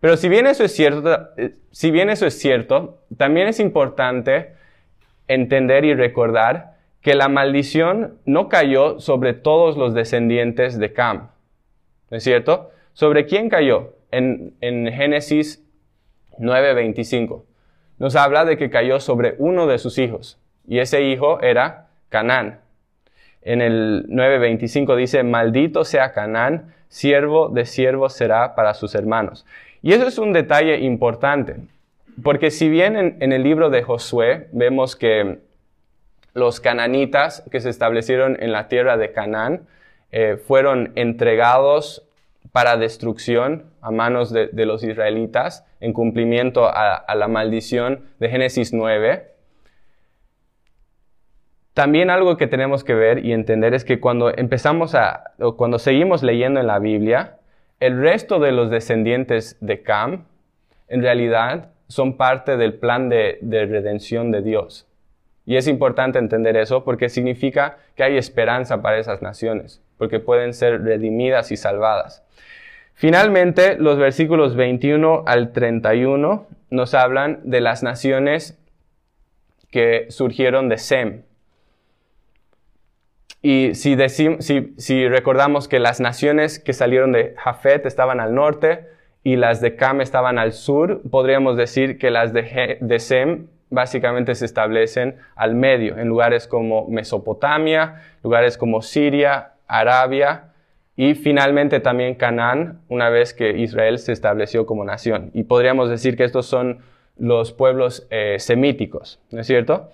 Pero 0.00 0.16
si 0.16 0.28
bien 0.28 0.48
eso 0.48 0.64
es 0.64 0.74
cierto, 0.74 1.28
eh, 1.36 1.54
si 1.70 1.92
bien 1.92 2.10
eso 2.10 2.26
es 2.26 2.36
cierto, 2.36 2.98
también 3.16 3.46
es 3.46 3.60
importante 3.60 4.54
entender 5.28 5.84
y 5.84 5.94
recordar 5.94 6.78
que 7.00 7.14
la 7.14 7.28
maldición 7.28 8.18
no 8.24 8.48
cayó 8.48 8.98
sobre 8.98 9.34
todos 9.34 9.76
los 9.76 9.94
descendientes 9.94 10.80
de 10.80 10.92
Cam. 10.92 11.30
¿No 12.10 12.16
es 12.16 12.24
cierto? 12.24 12.72
¿Sobre 12.92 13.26
quién 13.26 13.48
cayó? 13.48 13.94
En, 14.10 14.56
en 14.60 14.92
Génesis 14.92 15.64
9:25. 16.40 17.44
Nos 18.00 18.16
habla 18.16 18.44
de 18.44 18.56
que 18.56 18.68
cayó 18.68 18.98
sobre 18.98 19.36
uno 19.38 19.68
de 19.68 19.78
sus 19.78 19.96
hijos 19.98 20.41
y 20.66 20.78
ese 20.78 21.02
hijo 21.02 21.40
era 21.40 21.86
Canaán. 22.08 22.60
en 23.42 23.60
el 23.60 24.06
9.25 24.08 24.96
dice, 24.96 25.22
maldito 25.22 25.84
sea 25.84 26.12
Canaán, 26.12 26.74
siervo 26.88 27.48
de 27.48 27.64
siervo 27.64 28.08
será 28.08 28.54
para 28.54 28.74
sus 28.74 28.94
hermanos. 28.94 29.46
Y 29.82 29.94
eso 29.94 30.06
es 30.06 30.18
un 30.18 30.32
detalle 30.32 30.78
importante, 30.78 31.56
porque 32.22 32.50
si 32.50 32.68
bien 32.68 32.96
en, 32.96 33.32
el 33.32 33.42
libro 33.42 33.70
de 33.70 33.82
Josué 33.82 34.48
vemos 34.52 34.94
que 34.94 35.38
los 36.34 36.60
cananitas 36.60 37.42
que 37.50 37.60
se 37.60 37.70
establecieron 37.70 38.36
en 38.40 38.52
la 38.52 38.68
tierra 38.68 38.96
de 38.96 39.12
Canaán 39.12 39.62
eh, 40.12 40.36
fueron 40.36 40.92
entregados 40.94 42.04
para 42.52 42.76
destrucción 42.76 43.64
a 43.80 43.90
manos 43.90 44.30
de, 44.32 44.50
los 44.66 44.84
israelitas 44.84 45.64
en 45.80 45.92
cumplimiento 45.92 46.66
a, 46.66 46.94
a, 46.94 47.14
la 47.14 47.28
maldición 47.28 48.04
de 48.20 48.28
Génesis 48.28 48.72
9. 48.72 49.31
También 51.74 52.10
algo 52.10 52.36
que 52.36 52.46
tenemos 52.46 52.84
que 52.84 52.94
ver 52.94 53.24
y 53.24 53.32
entender 53.32 53.72
es 53.72 53.84
que 53.84 53.98
cuando 53.98 54.30
empezamos 54.36 54.94
a, 54.94 55.32
o 55.38 55.56
cuando 55.56 55.78
seguimos 55.78 56.22
leyendo 56.22 56.60
en 56.60 56.66
la 56.66 56.78
Biblia, 56.78 57.38
el 57.80 58.00
resto 58.00 58.38
de 58.38 58.52
los 58.52 58.70
descendientes 58.70 59.56
de 59.60 59.82
Cam, 59.82 60.24
en 60.88 61.02
realidad, 61.02 61.70
son 61.88 62.16
parte 62.16 62.56
del 62.56 62.74
plan 62.74 63.08
de, 63.08 63.38
de 63.40 63.66
redención 63.66 64.30
de 64.30 64.42
Dios. 64.42 64.86
Y 65.46 65.56
es 65.56 65.66
importante 65.66 66.18
entender 66.18 66.56
eso 66.56 66.84
porque 66.84 67.08
significa 67.08 67.78
que 67.96 68.04
hay 68.04 68.16
esperanza 68.16 68.82
para 68.82 68.98
esas 68.98 69.22
naciones, 69.22 69.82
porque 69.98 70.20
pueden 70.20 70.52
ser 70.52 70.82
redimidas 70.82 71.50
y 71.52 71.56
salvadas. 71.56 72.22
Finalmente, 72.94 73.76
los 73.78 73.98
versículos 73.98 74.54
21 74.54 75.24
al 75.26 75.52
31 75.52 76.46
nos 76.70 76.94
hablan 76.94 77.40
de 77.44 77.60
las 77.60 77.82
naciones 77.82 78.58
que 79.70 80.06
surgieron 80.10 80.68
de 80.68 80.78
Sem. 80.78 81.22
Y 83.42 83.74
si, 83.74 85.08
recordamos 85.08 85.66
que 85.66 85.80
las 85.80 86.00
naciones 86.00 86.60
que 86.60 86.72
salieron 86.72 87.10
de 87.10 87.34
Jafet 87.36 87.84
estaban 87.86 88.20
al 88.20 88.34
norte 88.34 88.86
y 89.24 89.36
las 89.36 89.60
de 89.60 89.74
Cam 89.74 90.00
estaban 90.00 90.38
al 90.38 90.52
sur, 90.52 91.02
podríamos 91.10 91.56
decir 91.56 91.98
que 91.98 92.10
las 92.10 92.32
de, 92.32 92.78
de 92.80 92.98
Sem 93.00 93.48
básicamente 93.68 94.34
se 94.36 94.44
establecen 94.44 95.16
al 95.34 95.54
medio, 95.54 95.98
en 95.98 96.06
lugares 96.08 96.46
como 96.46 96.86
Mesopotamia, 96.88 98.02
lugares 98.22 98.56
como 98.56 98.82
Siria, 98.82 99.52
Arabia 99.66 100.52
y 100.94 101.14
finalmente 101.14 101.80
también 101.80 102.14
Canaán, 102.14 102.82
una 102.88 103.08
vez 103.08 103.32
que 103.32 103.58
Israel 103.58 103.98
se 103.98 104.12
estableció 104.12 104.66
como 104.66 104.84
nación. 104.84 105.30
Y 105.32 105.44
podríamos 105.44 105.88
decir 105.88 106.16
que 106.16 106.24
estos 106.24 106.46
son 106.46 106.80
los 107.18 107.52
pueblos 107.52 108.06
eh, 108.10 108.36
semíticos, 108.38 109.20
¿no 109.30 109.40
es 109.40 109.46
cierto? 109.46 109.90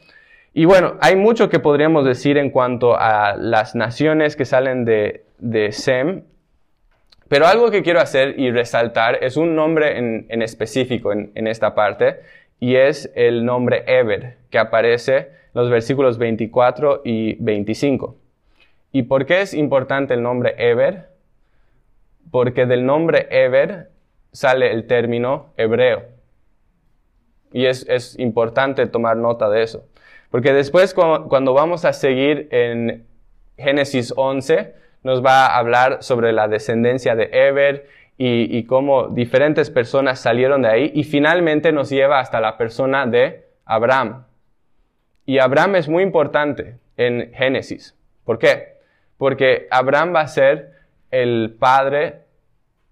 Y 0.55 0.65
bueno, 0.65 0.97
hay 1.01 1.17
mucho 1.17 1.49
que 1.49 1.59
podríamos 1.59 2.05
decir 2.05 2.39
en 2.39 2.51
cuanto 2.51 2.99
a 2.99 3.37
las 3.37 3.75
naciones 3.75 4.35
que 4.35 4.45
salen 4.45 4.85
de, 4.85 5.25
Sem, 5.73 6.25
pero 7.29 7.47
algo 7.47 7.71
que 7.71 7.83
quiero 7.83 8.01
hacer 8.01 8.39
y 8.39 8.51
resaltar 8.51 9.23
es 9.23 9.37
un 9.37 9.55
nombre 9.55 9.99
en, 9.99 10.43
específico 10.43 11.13
en, 11.13 11.31
en, 11.35 11.47
esta 11.47 11.75
parte, 11.75 12.21
y 12.59 12.77
es 12.77 13.13
el 13.15 13.45
nombre 13.45 13.85
Eber, 13.87 14.39
que 14.51 14.59
aparece 14.59 15.17
en 15.17 15.29
los 15.55 15.71
versículos 15.71 16.19
24 16.19 17.03
y 17.05 17.35
25. 17.35 18.17
¿Y 18.91 19.03
por 19.03 19.27
qué 19.27 19.43
es 19.43 19.53
importante 19.55 20.15
el 20.15 20.23
nombre 20.23 20.55
Eber? 20.57 21.11
Porque 22.31 22.67
del 22.67 22.87
nombre 22.87 23.29
Eber 23.31 23.91
sale 24.33 24.73
el 24.73 24.87
término 24.87 25.53
hebreo. 25.57 26.05
Y 27.53 27.67
es, 27.67 27.87
es 27.89 28.19
importante 28.19 28.87
tomar 28.87 29.17
nota 29.17 29.49
de 29.49 29.63
eso. 29.63 29.85
Porque 30.31 30.53
después 30.53 30.95
cuando 30.95 31.55
vamos 31.55 31.85
a 31.85 31.93
seguir 31.93 32.49
en 32.51 33.07
Génesis 33.57 34.13
11, 34.17 34.75
nos 35.03 35.25
va 35.25 35.47
a 35.47 35.59
hablar 35.59 36.03
sobre 36.03 36.33
la 36.33 36.49
descendencia 36.49 37.15
de 37.15 37.31
Eber 37.33 37.89
y, 38.19 38.57
y, 38.57 38.65
cómo 38.65 39.09
diferentes 39.09 39.71
personas 39.71 40.21
salieron 40.21 40.63
de 40.63 40.69
ahí 40.69 40.91
y 40.95 41.05
finalmente 41.05 41.73
nos 41.73 41.89
lleva 41.89 42.19
hasta 42.19 42.41
la 42.41 42.59
persona 42.59 43.07
de 43.07 43.47
Abraham. 43.65 44.25
Y 45.25 45.39
Abraham 45.39 45.77
es 45.77 45.89
muy 45.89 46.03
importante 46.03 46.79
en 46.97 47.33
Génesis. 47.33 47.97
¿Por 48.25 48.39
qué? 48.39 48.79
Porque 49.17 49.69
Abraham 49.71 50.15
va 50.15 50.23
a 50.23 50.29
ser 50.29 50.73
el 51.11 51.57
padre 51.59 52.23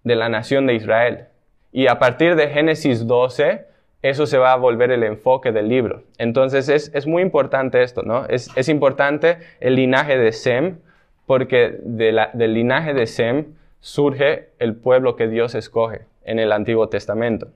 de 0.05 0.16
la 0.16 0.29
nación 0.29 0.66
de 0.66 0.75
Israel. 0.75 1.27
Y 1.72 1.88
a 1.88 1.99
partir 1.99 2.37
de 2.37 2.49
Génesis 2.49 3.07
12, 3.07 3.66
eso 4.02 4.26
se 4.26 4.38
va 4.38 4.52
a 4.52 4.56
volver 4.56 4.90
el 4.90 5.02
enfoque 5.02 5.52
del 5.52 5.68
libro. 5.68 6.02
Entonces 6.18 6.68
es, 6.68 7.06
muy 7.06 7.22
importante 7.22 7.82
esto, 7.82 8.02
¿no? 8.02 8.26
Es, 8.26 8.68
importante 8.68 9.38
el 9.61 9.76
linaje 9.76 10.16
de 10.18 10.32
Sem, 10.32 10.78
porque 11.26 11.78
del 11.82 12.54
linaje 12.54 12.94
de 12.94 13.06
Sem 13.06 13.54
surge 13.80 14.50
el 14.59 14.76
pueblo 14.76 15.16
que 15.16 15.28
Dios 15.28 15.54
escoge 15.54 16.02
en 16.24 16.38
el 16.38 16.52
Antiguo 16.52 16.88
Testamento. 16.88 17.48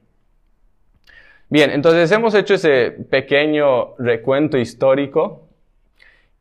Bien, 1.48 1.70
entonces 1.70 2.10
hemos 2.12 2.34
hecho 2.34 2.54
ese 2.54 2.92
pequeño 2.92 3.96
recuento 3.98 4.56
histórico 4.56 5.48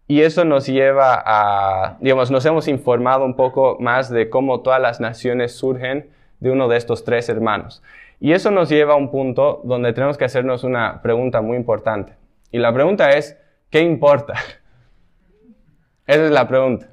y 0.07 0.21
eso 0.21 0.45
nos 0.45 0.67
lleva 0.67 1.21
a, 1.25 1.97
digamos, 1.99 2.31
nos 2.31 2.45
hemos 2.45 2.67
informado 2.67 3.25
un 3.25 3.35
poco 3.35 3.77
más 3.79 4.09
de 4.09 4.29
cómo 4.29 4.61
todas 4.61 4.81
las 4.81 4.99
naciones 4.99 5.55
surgen 5.55 6.09
de 6.39 6.51
uno 6.51 6.67
de 6.67 6.77
estos 6.77 7.03
tres 7.03 7.29
hermanos. 7.29 7.83
Y 8.19 8.33
eso 8.33 8.51
nos 8.51 8.69
lleva 8.69 8.93
a 8.93 8.97
un 8.97 9.11
punto 9.11 9.61
donde 9.63 9.93
tenemos 9.93 10.17
que 10.17 10.25
hacernos 10.25 10.63
una 10.63 11.01
pregunta 11.01 11.41
muy 11.41 11.57
importante. 11.57 12.13
Y 12.51 12.57
la 12.57 12.73
pregunta 12.73 13.11
es, 13.11 13.37
¿qué 13.69 13.81
importa? 13.81 14.33
Esa 16.07 16.25
es 16.25 16.31
la 16.31 16.47
pregunta. 16.47 16.89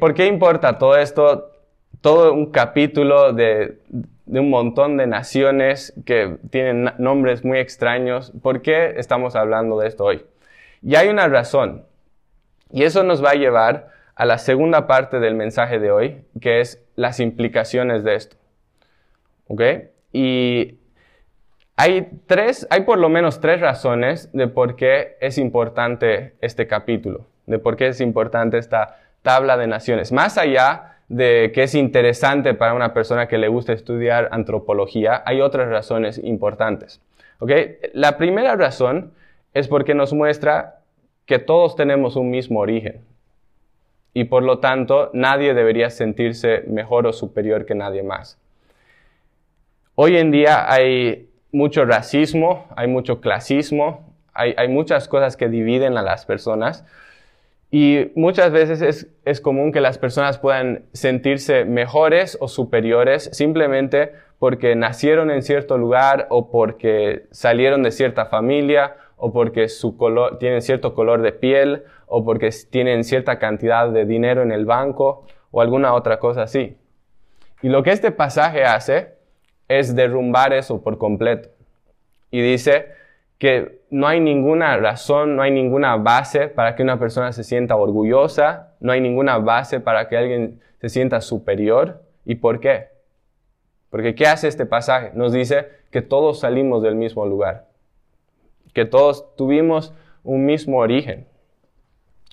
¿Por 0.00 0.14
qué 0.14 0.26
importa 0.26 0.78
todo 0.78 0.96
esto? 0.96 1.52
Todo 2.00 2.32
un 2.32 2.50
capítulo 2.50 3.32
de, 3.32 3.80
de 4.26 4.40
un 4.40 4.50
montón 4.50 4.96
de 4.96 5.06
naciones 5.06 5.94
que 6.04 6.38
tienen 6.50 6.92
nombres 6.98 7.44
muy 7.44 7.58
extraños. 7.58 8.32
¿Por 8.42 8.62
qué 8.62 8.94
estamos 8.96 9.36
hablando 9.36 9.78
de 9.78 9.88
esto 9.88 10.04
hoy? 10.04 10.24
Y 10.82 10.96
hay 10.96 11.08
una 11.08 11.28
razón. 11.28 11.84
Y 12.72 12.82
eso 12.82 13.02
nos 13.02 13.24
va 13.24 13.30
a 13.30 13.34
llevar 13.34 13.90
a 14.14 14.24
la 14.24 14.38
segunda 14.38 14.86
parte 14.86 15.20
del 15.20 15.34
mensaje 15.34 15.78
de 15.78 15.90
hoy, 15.90 16.24
que 16.40 16.60
es 16.60 16.82
las 16.96 17.20
implicaciones 17.20 18.02
de 18.02 18.14
esto. 18.16 18.36
¿Ok? 19.48 19.62
Y 20.12 20.78
hay 21.76 22.08
tres, 22.26 22.66
hay 22.70 22.82
por 22.82 22.98
lo 22.98 23.08
menos 23.08 23.40
tres 23.40 23.60
razones 23.60 24.32
de 24.32 24.48
por 24.48 24.76
qué 24.76 25.16
es 25.20 25.38
importante 25.38 26.34
este 26.40 26.66
capítulo, 26.66 27.26
de 27.46 27.58
por 27.58 27.76
qué 27.76 27.88
es 27.88 28.00
importante 28.00 28.58
esta 28.58 28.98
tabla 29.22 29.56
de 29.56 29.66
naciones. 29.66 30.10
Más 30.10 30.38
allá 30.38 30.96
de 31.08 31.52
que 31.54 31.64
es 31.64 31.74
interesante 31.74 32.54
para 32.54 32.74
una 32.74 32.94
persona 32.94 33.28
que 33.28 33.38
le 33.38 33.48
gusta 33.48 33.72
estudiar 33.72 34.28
antropología, 34.32 35.22
hay 35.26 35.40
otras 35.40 35.68
razones 35.68 36.18
importantes. 36.22 37.00
¿Ok? 37.38 37.50
La 37.92 38.16
primera 38.16 38.56
razón 38.56 39.12
es 39.52 39.68
porque 39.68 39.94
nos 39.94 40.12
muestra 40.12 40.80
que 41.26 41.38
todos 41.38 41.76
tenemos 41.76 42.16
un 42.16 42.30
mismo 42.30 42.60
origen 42.60 43.04
y 44.14 44.24
por 44.24 44.42
lo 44.42 44.60
tanto 44.60 45.10
nadie 45.12 45.52
debería 45.52 45.90
sentirse 45.90 46.64
mejor 46.66 47.06
o 47.06 47.12
superior 47.12 47.66
que 47.66 47.74
nadie 47.74 48.02
más. 48.02 48.38
Hoy 49.98 50.18
en 50.18 50.30
día 50.30 50.70
hay 50.70 51.30
mucho 51.52 51.86
racismo, 51.86 52.66
hay 52.76 52.86
mucho 52.86 53.22
clasismo, 53.22 54.14
hay, 54.34 54.68
muchas 54.68 55.08
cosas 55.08 55.38
que 55.38 55.48
dividen 55.48 55.96
a 55.96 56.02
las 56.02 56.26
personas 56.26 56.84
y 57.70 58.12
muchas 58.14 58.52
veces 58.52 59.08
es, 59.24 59.40
común 59.40 59.72
que 59.72 59.80
las 59.80 59.96
personas 59.96 60.36
puedan 60.36 60.84
sentirse 60.92 61.64
mejores 61.64 62.36
o 62.42 62.48
superiores 62.48 63.30
simplemente 63.32 64.12
porque 64.38 64.76
nacieron 64.76 65.30
en 65.30 65.40
cierto 65.40 65.78
lugar 65.78 66.26
o 66.28 66.50
porque 66.50 67.24
salieron 67.30 67.82
de 67.82 67.90
cierta 67.90 68.26
familia 68.26 68.96
o 69.16 69.32
porque 69.32 69.70
su 69.70 69.96
tienen 70.38 70.60
cierto 70.60 70.92
color 70.92 71.22
de 71.22 71.32
piel 71.32 71.84
o 72.06 72.22
porque 72.22 72.50
tienen 72.68 73.02
cierta 73.02 73.38
cantidad 73.38 73.88
de 73.88 74.04
dinero 74.04 74.42
en 74.42 74.52
el 74.52 74.66
banco 74.66 75.24
o 75.50 75.62
alguna 75.62 75.94
otra 75.94 76.18
cosa 76.18 76.42
así. 76.42 76.76
Y 77.62 77.70
lo 77.70 77.82
que 77.82 77.92
este 77.92 78.10
pasaje 78.10 78.62
hace 78.64 79.15
es 79.68 79.94
derrumbar 79.94 80.52
eso 80.52 80.82
por 80.82 80.98
completo. 80.98 81.48
Y 82.30 82.40
dice 82.40 82.86
que 83.38 83.80
no 83.90 84.06
hay 84.06 84.20
ninguna 84.20 84.76
razón, 84.78 85.36
no 85.36 85.42
hay 85.42 85.50
ninguna 85.50 85.96
base 85.96 86.48
para 86.48 86.74
que 86.74 86.82
una 86.82 86.98
persona 86.98 87.32
se 87.32 87.44
sienta 87.44 87.76
orgullosa, 87.76 88.74
no 88.80 88.92
hay 88.92 89.00
ninguna 89.00 89.38
base 89.38 89.80
para 89.80 90.08
que 90.08 90.16
alguien 90.16 90.60
se 90.80 90.88
sienta 90.88 91.20
superior. 91.20 92.02
¿Y 92.24 92.36
por 92.36 92.60
qué? 92.60 92.88
Porque 93.90 94.14
¿qué 94.14 94.26
hace 94.26 94.48
este 94.48 94.66
pasaje? 94.66 95.10
Nos 95.14 95.32
dice 95.32 95.68
que 95.90 96.02
todos 96.02 96.40
salimos 96.40 96.82
del 96.82 96.96
mismo 96.96 97.26
lugar, 97.26 97.66
que 98.72 98.84
todos 98.84 99.34
tuvimos 99.36 99.94
un 100.24 100.44
mismo 100.44 100.78
origen. 100.78 101.26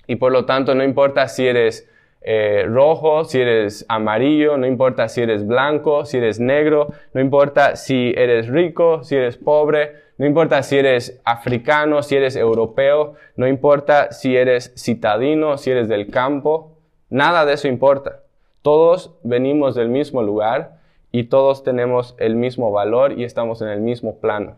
Y 0.08 0.16
por 0.16 0.32
lo 0.32 0.46
tanto 0.46 0.76
no 0.76 0.84
importa 0.84 1.28
si 1.28 1.48
eres 1.48 1.90
eh, 2.24 2.66
rojo, 2.68 3.26
si 3.26 3.42
eres 3.42 3.86
amarillo, 3.90 4.58
no 4.58 4.66
importa 4.66 5.10
si 5.10 5.22
eres 5.22 5.46
blanco, 5.46 6.06
si 6.06 6.18
eres 6.18 6.40
negro, 6.40 6.88
no 7.14 7.20
importa 7.20 7.76
si 7.76 8.14
eres 8.16 8.48
rico, 8.48 9.04
si 9.04 9.16
eres 9.16 9.38
pobre, 9.38 10.04
no 10.18 10.26
importa 10.26 10.64
si 10.64 10.78
eres 10.78 11.22
africano, 11.26 12.02
si 12.02 12.16
eres 12.16 12.36
europeo, 12.36 13.16
no 13.36 13.48
importa 13.48 14.12
si 14.12 14.38
eres 14.38 14.74
citadino, 14.78 15.58
si 15.58 15.72
eres 15.72 15.90
del 15.90 16.10
campo, 16.10 16.78
nada 17.10 17.46
de 17.46 17.54
eso 17.54 17.68
importa. 17.68 18.22
Todos 18.62 19.18
venimos 19.24 19.76
del 19.76 19.90
mismo 19.90 20.24
lugar 20.24 20.80
y 21.12 21.26
todos 21.26 21.64
tenemos 21.64 22.16
el 22.20 22.36
mismo 22.36 22.72
valor 22.72 23.20
y 23.20 23.26
estamos 23.26 23.62
en 23.62 23.68
el 23.68 23.82
mismo 23.82 24.20
plano. 24.20 24.56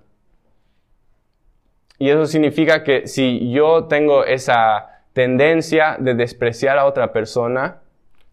Y 1.98 2.10
eso 2.10 2.26
significa 2.26 2.84
que 2.84 3.08
si 3.08 3.52
yo 3.52 3.86
tengo 3.86 4.24
esa 4.24 4.95
tendencia 5.16 5.96
de 5.98 6.14
despreciar 6.14 6.78
a 6.78 6.86
otra 6.86 7.14
persona, 7.14 7.78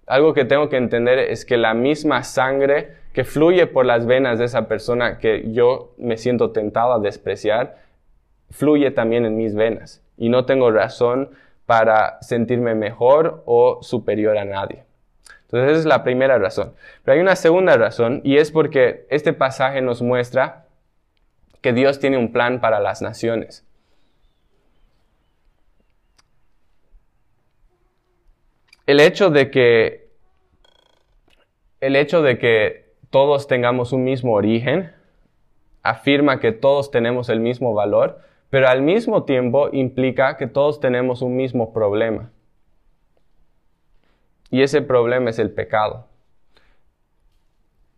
algo 0.08 0.34
que 0.34 0.44
tengo 0.44 0.68
que 0.68 0.76
entender 0.76 1.20
es 1.20 1.44
que 1.44 1.56
la 1.56 1.74
misma 1.74 2.24
sangre 2.24 2.96
que 3.12 3.22
fluye 3.22 3.68
por 3.68 3.86
las 3.86 4.04
venas 4.04 4.40
de 4.40 4.46
esa 4.46 4.66
persona 4.66 5.18
que 5.18 5.52
yo 5.52 5.94
me 5.96 6.16
siento 6.16 6.50
tentado 6.50 6.92
a 6.94 6.98
despreciar, 6.98 7.76
fluye 8.50 8.90
también 8.90 9.24
en 9.24 9.36
mis 9.36 9.54
venas. 9.54 10.02
Y 10.16 10.28
no 10.28 10.44
tengo 10.44 10.72
razón 10.72 11.30
para 11.66 12.20
sentirme 12.20 12.74
mejor 12.74 13.44
o 13.46 13.78
superior 13.82 14.36
a 14.36 14.44
nadie. 14.44 14.82
Entonces 15.42 15.70
esa 15.70 15.78
es 15.78 15.86
la 15.86 16.02
primera 16.02 16.36
razón. 16.36 16.72
Pero 17.04 17.14
hay 17.14 17.20
una 17.20 17.36
segunda 17.36 17.76
razón 17.76 18.22
y 18.24 18.38
es 18.38 18.50
porque 18.50 19.06
este 19.08 19.32
pasaje 19.32 19.82
nos 19.82 20.02
muestra 20.02 20.64
que 21.60 21.72
Dios 21.72 22.00
tiene 22.00 22.18
un 22.18 22.32
plan 22.32 22.60
para 22.60 22.80
las 22.80 23.02
naciones. 23.02 23.64
El 28.86 29.00
hecho 29.00 29.30
de 29.30 29.50
que 29.50 30.02
el 31.80 31.96
hecho 31.96 32.22
de 32.22 32.38
que 32.38 32.92
todos 33.10 33.48
tengamos 33.48 33.92
un 33.92 34.04
mismo 34.04 34.34
origen 34.34 34.92
afirma 35.82 36.38
que 36.38 36.52
todos 36.52 36.90
tenemos 36.90 37.28
el 37.28 37.40
mismo 37.40 37.74
valor, 37.74 38.20
pero 38.50 38.68
al 38.68 38.82
mismo 38.82 39.24
tiempo 39.24 39.68
implica 39.72 40.36
que 40.36 40.46
todos 40.46 40.78
tenemos 40.78 41.22
un 41.22 41.36
mismo 41.36 41.72
problema. 41.72 42.30
Y 44.50 44.62
ese 44.62 44.80
problema 44.80 45.30
es 45.30 45.38
el 45.40 45.50
pecado. 45.50 46.06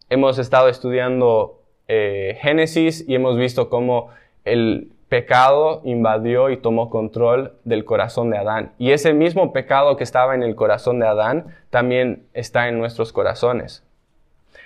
Hemos 0.08 0.38
estado 0.38 0.68
estudiando 0.68 1.62
eh, 1.88 2.38
Génesis 2.40 3.04
y 3.06 3.14
hemos 3.14 3.36
visto 3.36 3.68
cómo 3.68 4.10
el 4.44 4.93
pecado 5.08 5.80
invadió 5.84 6.50
y 6.50 6.56
tomó 6.56 6.90
control 6.90 7.52
del 7.64 7.84
corazón 7.84 8.30
de 8.30 8.38
Adán. 8.38 8.72
Y 8.78 8.92
ese 8.92 9.12
mismo 9.12 9.52
pecado 9.52 9.96
que 9.96 10.04
estaba 10.04 10.34
en 10.34 10.42
el 10.42 10.54
corazón 10.54 10.98
de 10.98 11.06
Adán 11.06 11.46
también 11.70 12.26
está 12.32 12.68
en 12.68 12.78
nuestros 12.78 13.12
corazones. 13.12 13.84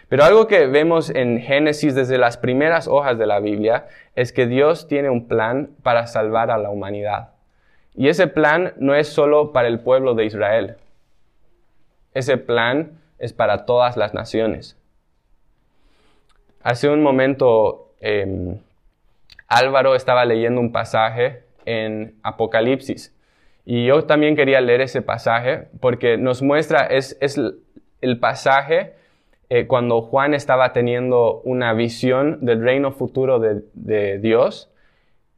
Pero 0.09 0.25
algo 0.25 0.47
que 0.47 0.67
vemos 0.67 1.11
en 1.11 1.41
Génesis 1.41 1.95
desde 1.95 2.17
las 2.17 2.39
primeras 2.39 2.89
hojas 2.89 3.19
de 3.19 3.27
la 3.27 3.41
Biblia 3.41 3.89
es 4.15 4.33
que 4.33 4.47
Dios 4.47 4.89
tiene 4.89 5.11
un 5.11 5.29
plan 5.29 5.71
para 5.83 6.07
salvar 6.07 6.51
a 6.51 6.59
la 6.59 6.71
humanidad. 6.71 7.31
Y 7.95 8.09
ese 8.09 8.27
plan 8.27 8.73
no 8.79 8.95
es 8.95 9.09
solo 9.09 9.53
para 9.53 9.69
el 9.69 9.81
pueblo 9.81 10.15
de 10.15 10.25
Israel. 10.25 10.77
Ese 12.15 12.39
plan 12.39 13.01
es 13.19 13.33
para 13.33 13.67
todas 13.67 13.97
las 13.97 14.15
naciones. 14.15 14.77
Hace 16.63 16.89
un 16.89 17.03
momento 17.03 17.93
em, 18.01 18.59
Álvaro 19.49 19.95
estaba 19.95 20.25
leyendo 20.25 20.61
un 20.61 20.73
pasaje 20.73 21.43
en 21.65 22.15
Apocalipsis. 22.23 23.15
Y 23.65 23.87
yo 23.87 24.05
también 24.05 24.37
quería 24.37 24.61
leer 24.61 24.83
ese 24.83 25.03
pasaje 25.03 25.69
porque 25.81 26.17
nos 26.17 26.43
muestra, 26.43 26.87
es, 26.87 27.19
el 28.01 28.19
pasaje 28.19 28.95
eh, 29.51 29.67
cuando 29.67 30.03
Juan 30.03 30.35
estaba 30.35 30.73
teniendo 30.73 31.41
una 31.45 31.73
visión 31.73 32.45
del 32.45 32.63
reino 32.63 32.93
futuro 32.93 33.39
de, 33.41 33.63
de 33.75 34.19
Dios. 34.19 34.71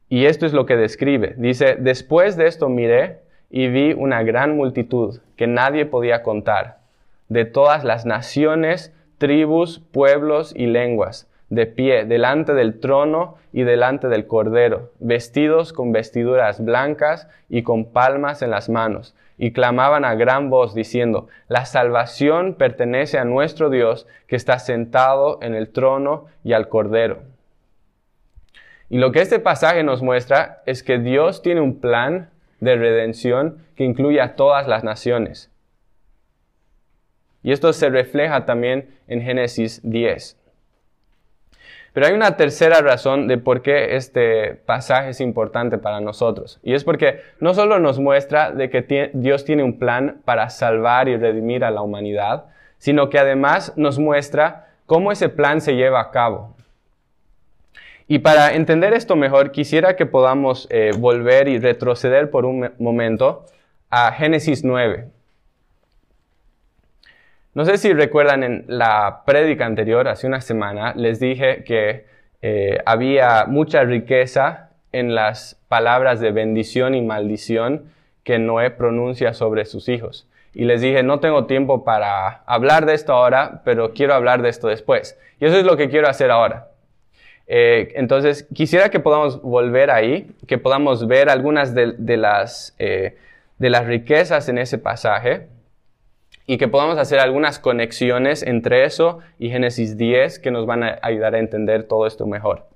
Y 0.09 0.25
esto 0.25 0.45
es 0.45 0.53
lo 0.53 0.65
que 0.65 0.75
describe. 0.75 1.33
Dice, 1.37 1.77
después 1.79 2.35
de 2.35 2.47
esto 2.47 2.69
miré 2.69 3.19
y 3.49 3.67
vi 3.67 3.93
una 3.93 4.23
gran 4.23 4.55
multitud 4.55 5.19
que 5.35 5.47
nadie 5.47 5.85
podía 5.85 6.23
contar, 6.23 6.79
de 7.27 7.45
todas 7.45 7.83
las 7.83 8.05
naciones, 8.05 8.93
tribus, 9.17 9.79
pueblos 9.79 10.53
y 10.55 10.67
lenguas, 10.67 11.30
de 11.51 11.67
pie 11.67 12.05
delante 12.05 12.53
del 12.53 12.79
trono 12.79 13.35
y 13.51 13.63
delante 13.63 14.07
del 14.07 14.25
Cordero, 14.25 14.91
vestidos 14.99 15.73
con 15.73 15.91
vestiduras 15.91 16.63
blancas 16.63 17.27
y 17.49 17.61
con 17.61 17.91
palmas 17.91 18.41
en 18.41 18.51
las 18.51 18.69
manos, 18.69 19.15
y 19.37 19.51
clamaban 19.51 20.05
a 20.05 20.15
gran 20.15 20.49
voz 20.49 20.73
diciendo, 20.73 21.27
La 21.49 21.65
salvación 21.65 22.55
pertenece 22.55 23.19
a 23.19 23.25
nuestro 23.25 23.69
Dios 23.69 24.07
que 24.27 24.37
está 24.37 24.59
sentado 24.59 25.39
en 25.41 25.53
el 25.53 25.69
trono 25.69 26.27
y 26.43 26.53
al 26.53 26.69
Cordero. 26.69 27.23
Y 28.89 28.97
lo 28.97 29.11
que 29.11 29.19
este 29.19 29.39
pasaje 29.39 29.83
nos 29.83 30.01
muestra 30.01 30.63
es 30.65 30.83
que 30.83 30.99
Dios 30.99 31.41
tiene 31.41 31.59
un 31.59 31.81
plan 31.81 32.29
de 32.61 32.77
redención 32.77 33.57
que 33.75 33.83
incluye 33.83 34.21
a 34.21 34.35
todas 34.35 34.69
las 34.69 34.85
naciones. 34.85 35.51
Y 37.43 37.51
esto 37.51 37.73
se 37.73 37.89
refleja 37.89 38.45
también 38.45 38.89
en 39.07 39.21
Génesis 39.21 39.81
10. 39.83 40.40
Pero 41.93 42.07
hay 42.07 42.13
una 42.13 42.37
tercera 42.37 42.81
razón 42.81 43.27
de 43.27 43.37
por 43.37 43.61
qué 43.61 43.95
este 43.97 44.55
pasaje 44.55 45.09
es 45.09 45.19
importante 45.19 45.77
para 45.77 45.99
nosotros. 45.99 46.59
Y 46.63 46.73
es 46.73 46.85
porque 46.85 47.19
no 47.39 47.53
solo 47.53 47.79
nos 47.79 47.99
muestra 47.99 48.51
de 48.51 48.69
que 48.69 49.11
Dios 49.13 49.43
tiene 49.43 49.63
un 49.63 49.77
plan 49.77 50.21
para 50.23 50.49
salvar 50.49 51.09
y 51.09 51.17
redimir 51.17 51.65
a 51.65 51.71
la 51.71 51.81
humanidad, 51.81 52.45
sino 52.77 53.09
que 53.09 53.19
además 53.19 53.73
nos 53.75 53.99
muestra 53.99 54.69
cómo 54.85 55.11
ese 55.11 55.27
plan 55.27 55.59
se 55.59 55.75
lleva 55.75 55.99
a 55.99 56.11
cabo. 56.11 56.55
Y 58.07 58.19
para 58.19 58.55
entender 58.55 58.93
esto 58.93 59.15
mejor, 59.15 59.51
quisiera 59.51 59.95
que 59.95 60.05
podamos 60.05 60.67
eh, 60.69 60.91
volver 60.97 61.47
y 61.47 61.59
retroceder 61.59 62.29
por 62.29 62.45
un 62.45 62.71
momento 62.77 63.45
a 63.89 64.11
Génesis 64.13 64.63
9. 64.63 65.07
No 67.53 67.65
sé 67.65 67.77
si 67.77 67.91
recuerdan 67.91 68.43
en 68.43 68.63
la 68.67 69.23
prédica 69.25 69.65
anterior, 69.65 70.07
hace 70.07 70.25
una 70.25 70.39
semana, 70.39 70.93
les 70.95 71.19
dije 71.19 71.65
que 71.65 72.05
eh, 72.41 72.77
había 72.85 73.45
mucha 73.45 73.83
riqueza 73.83 74.69
en 74.93 75.15
las 75.15 75.59
palabras 75.67 76.21
de 76.21 76.31
bendición 76.31 76.95
y 76.95 77.01
maldición 77.01 77.91
que 78.23 78.39
Noé 78.39 78.71
pronuncia 78.71 79.33
sobre 79.33 79.65
sus 79.65 79.89
hijos. 79.89 80.29
Y 80.53 80.63
les 80.63 80.79
dije, 80.79 81.03
no 81.03 81.19
tengo 81.19 81.45
tiempo 81.45 81.83
para 81.83 82.43
hablar 82.45 82.85
de 82.85 82.93
esto 82.93 83.11
ahora, 83.11 83.61
pero 83.65 83.93
quiero 83.93 84.13
hablar 84.13 84.41
de 84.41 84.49
esto 84.49 84.69
después. 84.69 85.19
Y 85.41 85.45
eso 85.45 85.57
es 85.57 85.65
lo 85.65 85.75
que 85.75 85.89
quiero 85.89 86.07
hacer 86.07 86.31
ahora. 86.31 86.69
Eh, 87.47 87.91
entonces, 87.95 88.47
quisiera 88.53 88.89
que 88.89 89.01
podamos 89.01 89.41
volver 89.41 89.91
ahí, 89.91 90.31
que 90.47 90.57
podamos 90.57 91.05
ver 91.05 91.29
algunas 91.29 91.75
de, 91.75 92.17
las, 92.17 92.75
eh, 92.79 93.17
de 93.57 93.69
las 93.69 93.85
riquezas 93.87 94.47
en 94.47 94.57
ese 94.57 94.77
pasaje 94.77 95.47
y 96.45 96.57
que 96.57 96.67
podamos 96.67 96.97
hacer 96.97 97.19
algunas 97.19 97.59
conexiones 97.59 98.43
entre 98.43 98.85
eso 98.85 99.19
y 99.39 99.49
Génesis 99.49 99.97
10 99.97 100.39
que 100.39 100.51
nos 100.51 100.65
van 100.65 100.83
a 100.83 100.99
ayudar 101.01 101.35
a 101.35 101.39
entender 101.39 101.83
todo 101.83 102.07
esto 102.07 102.25
mejor. 102.25 102.67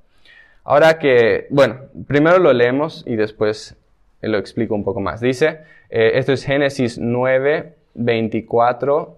Ahora 0.64 0.98
que, 0.98 1.48
bueno, 1.50 1.82
primero 2.08 2.40
lo 2.40 2.52
leemos 2.54 3.04
y 3.06 3.16
después 3.16 3.78
lo 4.22 4.38
explico 4.38 4.76
un 4.76 4.84
poco 4.84 5.00
más. 5.00 5.22
Dice, 5.22 5.60
eh, 5.90 6.14
esto 6.16 6.34
es 6.34 6.44
Génesis 6.44 6.98
9, 6.98 7.74
24 7.94 9.18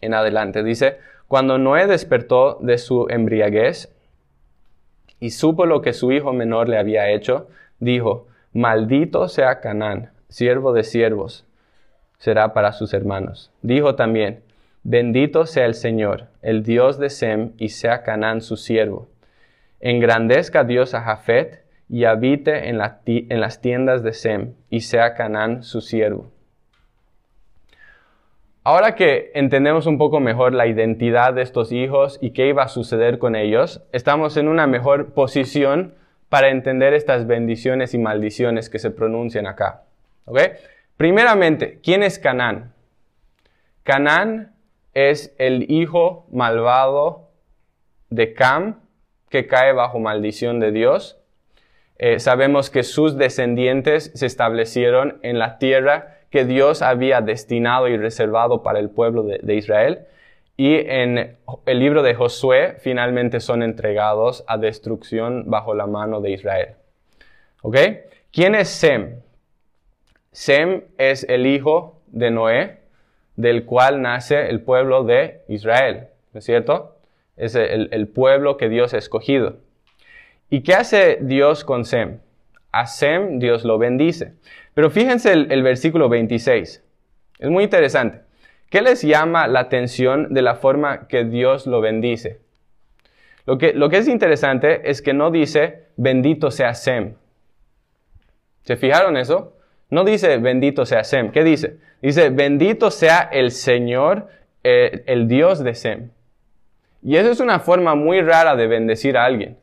en 0.00 0.14
adelante. 0.14 0.62
Dice, 0.62 0.98
cuando 1.28 1.58
Noé 1.58 1.86
despertó 1.86 2.58
de 2.60 2.78
su 2.78 3.06
embriaguez, 3.08 3.92
y 5.18 5.30
supo 5.30 5.66
lo 5.66 5.80
que 5.80 5.92
su 5.92 6.12
hijo 6.12 6.32
menor 6.32 6.68
le 6.68 6.78
había 6.78 7.10
hecho, 7.10 7.48
dijo, 7.80 8.26
Maldito 8.52 9.28
sea 9.28 9.60
Canaán, 9.60 10.10
siervo 10.28 10.72
de 10.72 10.84
siervos, 10.84 11.45
será 12.18 12.52
para 12.52 12.72
sus 12.72 12.94
hermanos. 12.94 13.50
Dijo 13.62 13.94
también, 13.94 14.40
Bendito 14.88 15.46
sea 15.46 15.66
el 15.66 15.74
Señor, 15.74 16.28
el 16.42 16.62
Dios 16.62 16.98
de 17.00 17.10
Sem, 17.10 17.54
y 17.58 17.70
sea 17.70 18.04
Canaán 18.04 18.40
su 18.40 18.56
siervo. 18.56 19.08
Engrandezca 19.80 20.62
Dios 20.62 20.94
a 20.94 21.02
Jafet, 21.02 21.64
y 21.88 22.04
habite 22.04 22.68
en, 22.68 22.78
las 22.78 23.60
tiendas 23.60 24.04
de 24.04 24.12
Sem, 24.12 24.54
y 24.70 24.82
sea 24.82 25.14
Canaán 25.14 25.64
su 25.64 25.80
siervo. 25.80 26.30
Ahora 28.62 28.94
que 28.94 29.32
entendemos 29.34 29.86
un 29.86 29.98
poco 29.98 30.20
mejor 30.20 30.52
la 30.52 30.68
identidad 30.68 31.34
de 31.34 31.42
estos 31.42 31.72
hijos 31.72 32.18
y 32.20 32.30
qué 32.30 32.48
iba 32.48 32.62
a 32.62 32.68
suceder 32.68 33.18
con 33.18 33.34
ellos, 33.34 33.82
estamos 33.92 34.36
en 34.36 34.46
una 34.46 34.68
mejor 34.68 35.14
posición 35.14 35.94
para 36.28 36.50
entender 36.50 36.92
estas 36.92 37.26
bendiciones 37.26 37.92
y 37.94 37.98
maldiciones 37.98 38.68
que 38.68 38.80
se 38.80 38.90
pronuncian 38.90 39.46
acá. 39.48 39.82
Primeramente, 40.96 41.78
¿quién 41.82 42.02
es 42.02 42.18
Canaán? 42.18 42.72
Canaán 43.82 44.54
es 44.94 45.34
el 45.38 45.70
hijo 45.70 46.26
malvado 46.32 47.30
de 48.08 48.32
Cam 48.32 48.80
que 49.28 49.46
cae 49.46 49.72
bajo 49.72 49.98
maldición 49.98 50.58
de 50.58 50.72
Dios. 50.72 51.18
Eh, 51.98 52.18
sabemos 52.18 52.70
que 52.70 52.82
sus 52.82 53.16
descendientes 53.18 54.10
se 54.14 54.26
establecieron 54.26 55.18
en 55.22 55.38
la 55.38 55.58
tierra 55.58 56.18
que 56.30 56.44
Dios 56.44 56.80
había 56.80 57.20
destinado 57.20 57.88
y 57.88 57.96
reservado 57.98 58.62
para 58.62 58.78
el 58.78 58.88
pueblo 58.88 59.22
de, 59.22 59.38
de 59.42 59.54
Israel. 59.54 60.06
Y 60.56 60.76
en 60.76 61.36
el 61.66 61.78
libro 61.78 62.02
de 62.02 62.14
Josué 62.14 62.76
finalmente 62.78 63.40
son 63.40 63.62
entregados 63.62 64.44
a 64.46 64.56
destrucción 64.56 65.44
bajo 65.50 65.74
la 65.74 65.86
mano 65.86 66.22
de 66.22 66.30
Israel. 66.30 66.68
¿Ok? 67.60 67.76
¿Quién 68.32 68.54
es 68.54 68.68
Sem? 68.68 69.25
Sem 70.36 70.82
es 70.98 71.24
el 71.30 71.46
hijo 71.46 72.02
de 72.08 72.30
Noé, 72.30 72.80
del 73.36 73.64
cual 73.64 74.02
nace 74.02 74.50
el 74.50 74.60
pueblo 74.60 75.02
de 75.02 75.40
Israel, 75.48 76.08
¿no 76.34 76.40
es 76.40 76.44
cierto? 76.44 76.98
Es 77.38 77.54
el, 77.54 78.06
pueblo 78.08 78.58
que 78.58 78.68
Dios 78.68 78.92
ha 78.92 78.98
escogido. 78.98 79.56
¿Y 80.50 80.60
qué 80.60 80.74
hace 80.74 81.16
Dios 81.22 81.64
con 81.64 81.86
Sem? 81.86 82.18
A 82.70 82.86
Sem 82.86 83.38
Dios 83.38 83.64
lo 83.64 83.78
bendice. 83.78 84.34
Pero 84.74 84.90
fíjense 84.90 85.32
el, 85.32 85.50
el 85.50 85.62
versículo 85.62 86.10
26. 86.10 86.84
Es 87.38 87.50
muy 87.50 87.64
interesante. 87.64 88.20
¿Qué 88.68 88.82
les 88.82 89.00
llama 89.00 89.48
la 89.48 89.60
atención 89.60 90.34
de 90.34 90.42
la 90.42 90.56
forma 90.56 91.08
que 91.08 91.24
Dios 91.24 91.66
lo 91.66 91.80
bendice? 91.80 92.40
Lo 93.46 93.56
que, 93.56 93.72
lo 93.72 93.88
que 93.88 93.96
es 93.96 94.06
interesante 94.06 94.90
es 94.90 95.00
que 95.00 95.14
no 95.14 95.30
dice 95.30 95.86
bendito 95.96 96.50
sea 96.50 96.74
Sem. 96.74 97.14
¿Se 98.64 98.76
fijaron 98.76 99.16
eso? 99.16 99.55
No 99.90 100.04
dice 100.04 100.38
bendito 100.38 100.86
sea 100.86 101.04
Sem. 101.04 101.30
¿Qué 101.30 101.44
dice? 101.44 101.78
Dice 102.02 102.30
bendito 102.30 102.90
sea 102.90 103.28
el 103.32 103.50
Señor, 103.50 104.28
eh, 104.64 105.04
el 105.06 105.28
Dios 105.28 105.62
de 105.62 105.74
Sem. 105.74 106.10
Y 107.02 107.16
eso 107.16 107.30
es 107.30 107.40
una 107.40 107.60
forma 107.60 107.94
muy 107.94 108.20
rara 108.20 108.56
de 108.56 108.66
bendecir 108.66 109.16
a 109.16 109.24
alguien. 109.24 109.58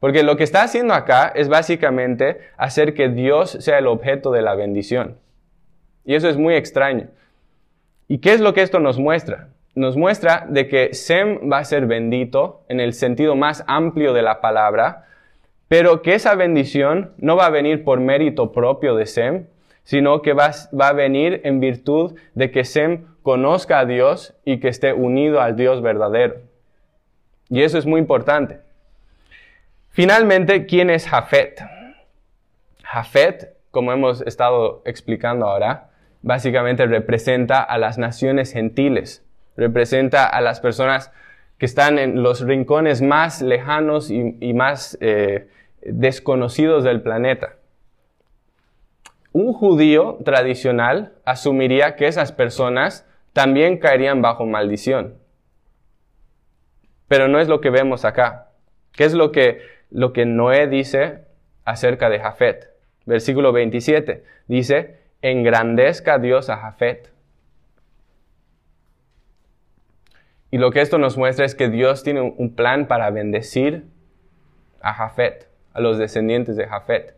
Porque 0.00 0.22
lo 0.22 0.36
que 0.36 0.44
está 0.44 0.62
haciendo 0.62 0.94
acá 0.94 1.32
es 1.34 1.48
básicamente 1.48 2.38
hacer 2.56 2.94
que 2.94 3.08
Dios 3.08 3.50
sea 3.60 3.78
el 3.78 3.86
objeto 3.86 4.30
de 4.30 4.42
la 4.42 4.54
bendición. 4.54 5.18
Y 6.04 6.14
eso 6.14 6.28
es 6.28 6.36
muy 6.36 6.54
extraño. 6.54 7.08
¿Y 8.06 8.18
qué 8.18 8.32
es 8.32 8.40
lo 8.40 8.54
que 8.54 8.62
esto 8.62 8.80
nos 8.80 8.98
muestra? 8.98 9.48
Nos 9.74 9.96
muestra 9.96 10.46
de 10.48 10.66
que 10.66 10.94
Sem 10.94 11.50
va 11.52 11.58
a 11.58 11.64
ser 11.64 11.86
bendito 11.86 12.64
en 12.68 12.80
el 12.80 12.94
sentido 12.94 13.36
más 13.36 13.64
amplio 13.66 14.12
de 14.12 14.22
la 14.22 14.40
palabra, 14.40 15.06
pero 15.68 16.00
que 16.00 16.14
esa 16.14 16.34
bendición 16.34 17.12
no 17.18 17.36
va 17.36 17.46
a 17.46 17.50
venir 17.50 17.84
por 17.84 18.00
mérito 18.00 18.52
propio 18.52 18.94
de 18.96 19.06
Sem, 19.06 19.46
sino 19.88 20.20
que 20.20 20.34
va, 20.34 20.50
va, 20.78 20.88
a 20.88 20.92
venir 20.92 21.40
en 21.44 21.60
virtud 21.60 22.14
de 22.34 22.50
que 22.50 22.64
Sem 22.64 23.06
conozca 23.22 23.78
a 23.78 23.86
Dios 23.86 24.34
y 24.44 24.60
que 24.60 24.68
esté 24.68 24.92
unido 24.92 25.40
al 25.40 25.56
Dios 25.56 25.80
verdadero. 25.80 26.42
Y 27.48 27.62
eso 27.62 27.78
es 27.78 27.86
muy 27.86 27.98
importante. 27.98 28.60
Finalmente, 29.88 30.66
¿quién 30.66 30.90
es 30.90 31.08
Jafet? 31.08 31.62
Jafet, 32.82 33.56
como 33.70 33.90
hemos 33.94 34.20
estado 34.20 34.82
explicando 34.84 35.46
ahora, 35.46 35.88
básicamente 36.20 36.84
representa 36.84 37.62
a 37.62 37.78
las 37.78 37.96
naciones 37.96 38.52
gentiles, 38.52 39.24
representa 39.56 40.26
a 40.26 40.42
las 40.42 40.60
personas 40.60 41.12
que 41.56 41.64
están 41.64 41.98
en 41.98 42.22
los 42.22 42.42
rincones 42.42 43.00
más 43.00 43.40
lejanos 43.40 44.10
y, 44.10 44.52
más 44.52 44.98
eh, 45.00 45.48
desconocidos 45.80 46.84
del 46.84 47.00
planeta. 47.00 47.54
Un 49.32 49.52
judío 49.52 50.18
tradicional 50.24 51.12
asumiría 51.24 51.96
que 51.96 52.06
esas 52.06 52.32
personas 52.32 53.06
también 53.32 53.78
caerían 53.78 54.22
bajo 54.22 54.46
maldición. 54.46 55.18
Pero 57.08 57.28
no 57.28 57.38
es 57.38 57.48
lo 57.48 57.60
que 57.60 57.70
vemos 57.70 58.04
acá. 58.04 58.50
¿Qué 58.92 59.04
es 59.04 59.14
lo 59.14 59.32
que, 59.32 59.60
lo 59.90 60.12
que 60.12 60.26
Noé 60.26 60.66
dice 60.66 61.24
acerca 61.64 62.10
de 62.10 62.20
Jafet? 62.20 62.70
Versículo 63.06 63.52
27 63.52 64.24
dice, 64.48 64.98
engrandezca 65.22 66.18
Dios 66.18 66.50
a 66.50 66.56
Jafet. 66.56 67.12
Y 70.50 70.58
lo 70.58 70.70
que 70.70 70.80
esto 70.80 70.98
nos 70.98 71.16
muestra 71.18 71.44
es 71.44 71.54
que 71.54 71.68
Dios 71.68 72.02
tiene 72.02 72.22
un 72.22 72.54
plan 72.54 72.86
para 72.86 73.10
bendecir 73.10 73.84
a 74.80 74.94
Jafet 74.94 75.48
a 75.74 75.80
los 75.80 75.98
descendientes 75.98 76.56
de 76.56 76.66
Jafet. 76.66 77.17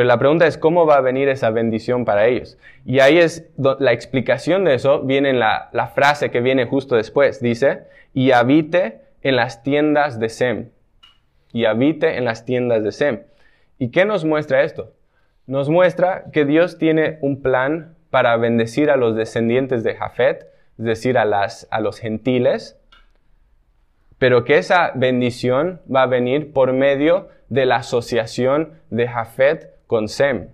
Pero 0.00 0.08
la 0.08 0.18
pregunta 0.18 0.46
es 0.46 0.56
cómo 0.56 0.86
va 0.86 0.96
a 0.96 1.02
venir 1.02 1.28
esa 1.28 1.50
bendición 1.50 2.06
para 2.06 2.26
ellos. 2.26 2.56
Y 2.86 3.00
ahí 3.00 3.18
es 3.18 3.50
la 3.58 3.92
explicación 3.92 4.64
de 4.64 4.72
eso, 4.72 5.02
viene 5.02 5.28
en 5.28 5.38
la, 5.38 5.68
la 5.74 5.88
frase 5.88 6.30
que 6.30 6.40
viene 6.40 6.64
justo 6.64 6.96
después. 6.96 7.42
Dice, 7.42 7.82
y 8.14 8.30
habite 8.30 9.02
en 9.20 9.36
las 9.36 9.62
tiendas 9.62 10.18
de 10.18 10.30
Sem. 10.30 10.70
Y 11.52 11.66
habite 11.66 12.16
en 12.16 12.24
las 12.24 12.46
tiendas 12.46 12.82
de 12.82 12.92
Sem. 12.92 13.24
¿Y 13.78 13.90
qué 13.90 14.06
nos 14.06 14.24
muestra 14.24 14.62
esto? 14.62 14.94
Nos 15.46 15.68
muestra 15.68 16.24
que 16.32 16.46
Dios 16.46 16.78
tiene 16.78 17.18
un 17.20 17.42
plan 17.42 17.94
para 18.08 18.34
bendecir 18.38 18.88
a 18.88 18.96
los 18.96 19.14
descendientes 19.14 19.84
de 19.84 19.96
Jafet, 19.96 20.46
es 20.78 20.84
decir, 20.86 21.18
a, 21.18 21.26
las, 21.26 21.68
a 21.70 21.78
los 21.78 21.98
gentiles, 21.98 22.80
pero 24.18 24.44
que 24.44 24.56
esa 24.56 24.92
bendición 24.94 25.82
va 25.94 26.04
a 26.04 26.06
venir 26.06 26.54
por 26.54 26.72
medio 26.72 27.28
de 27.50 27.66
la 27.66 27.76
asociación 27.76 28.80
de 28.88 29.06
Jafet 29.06 29.78
con 29.90 30.06
Sem. 30.06 30.50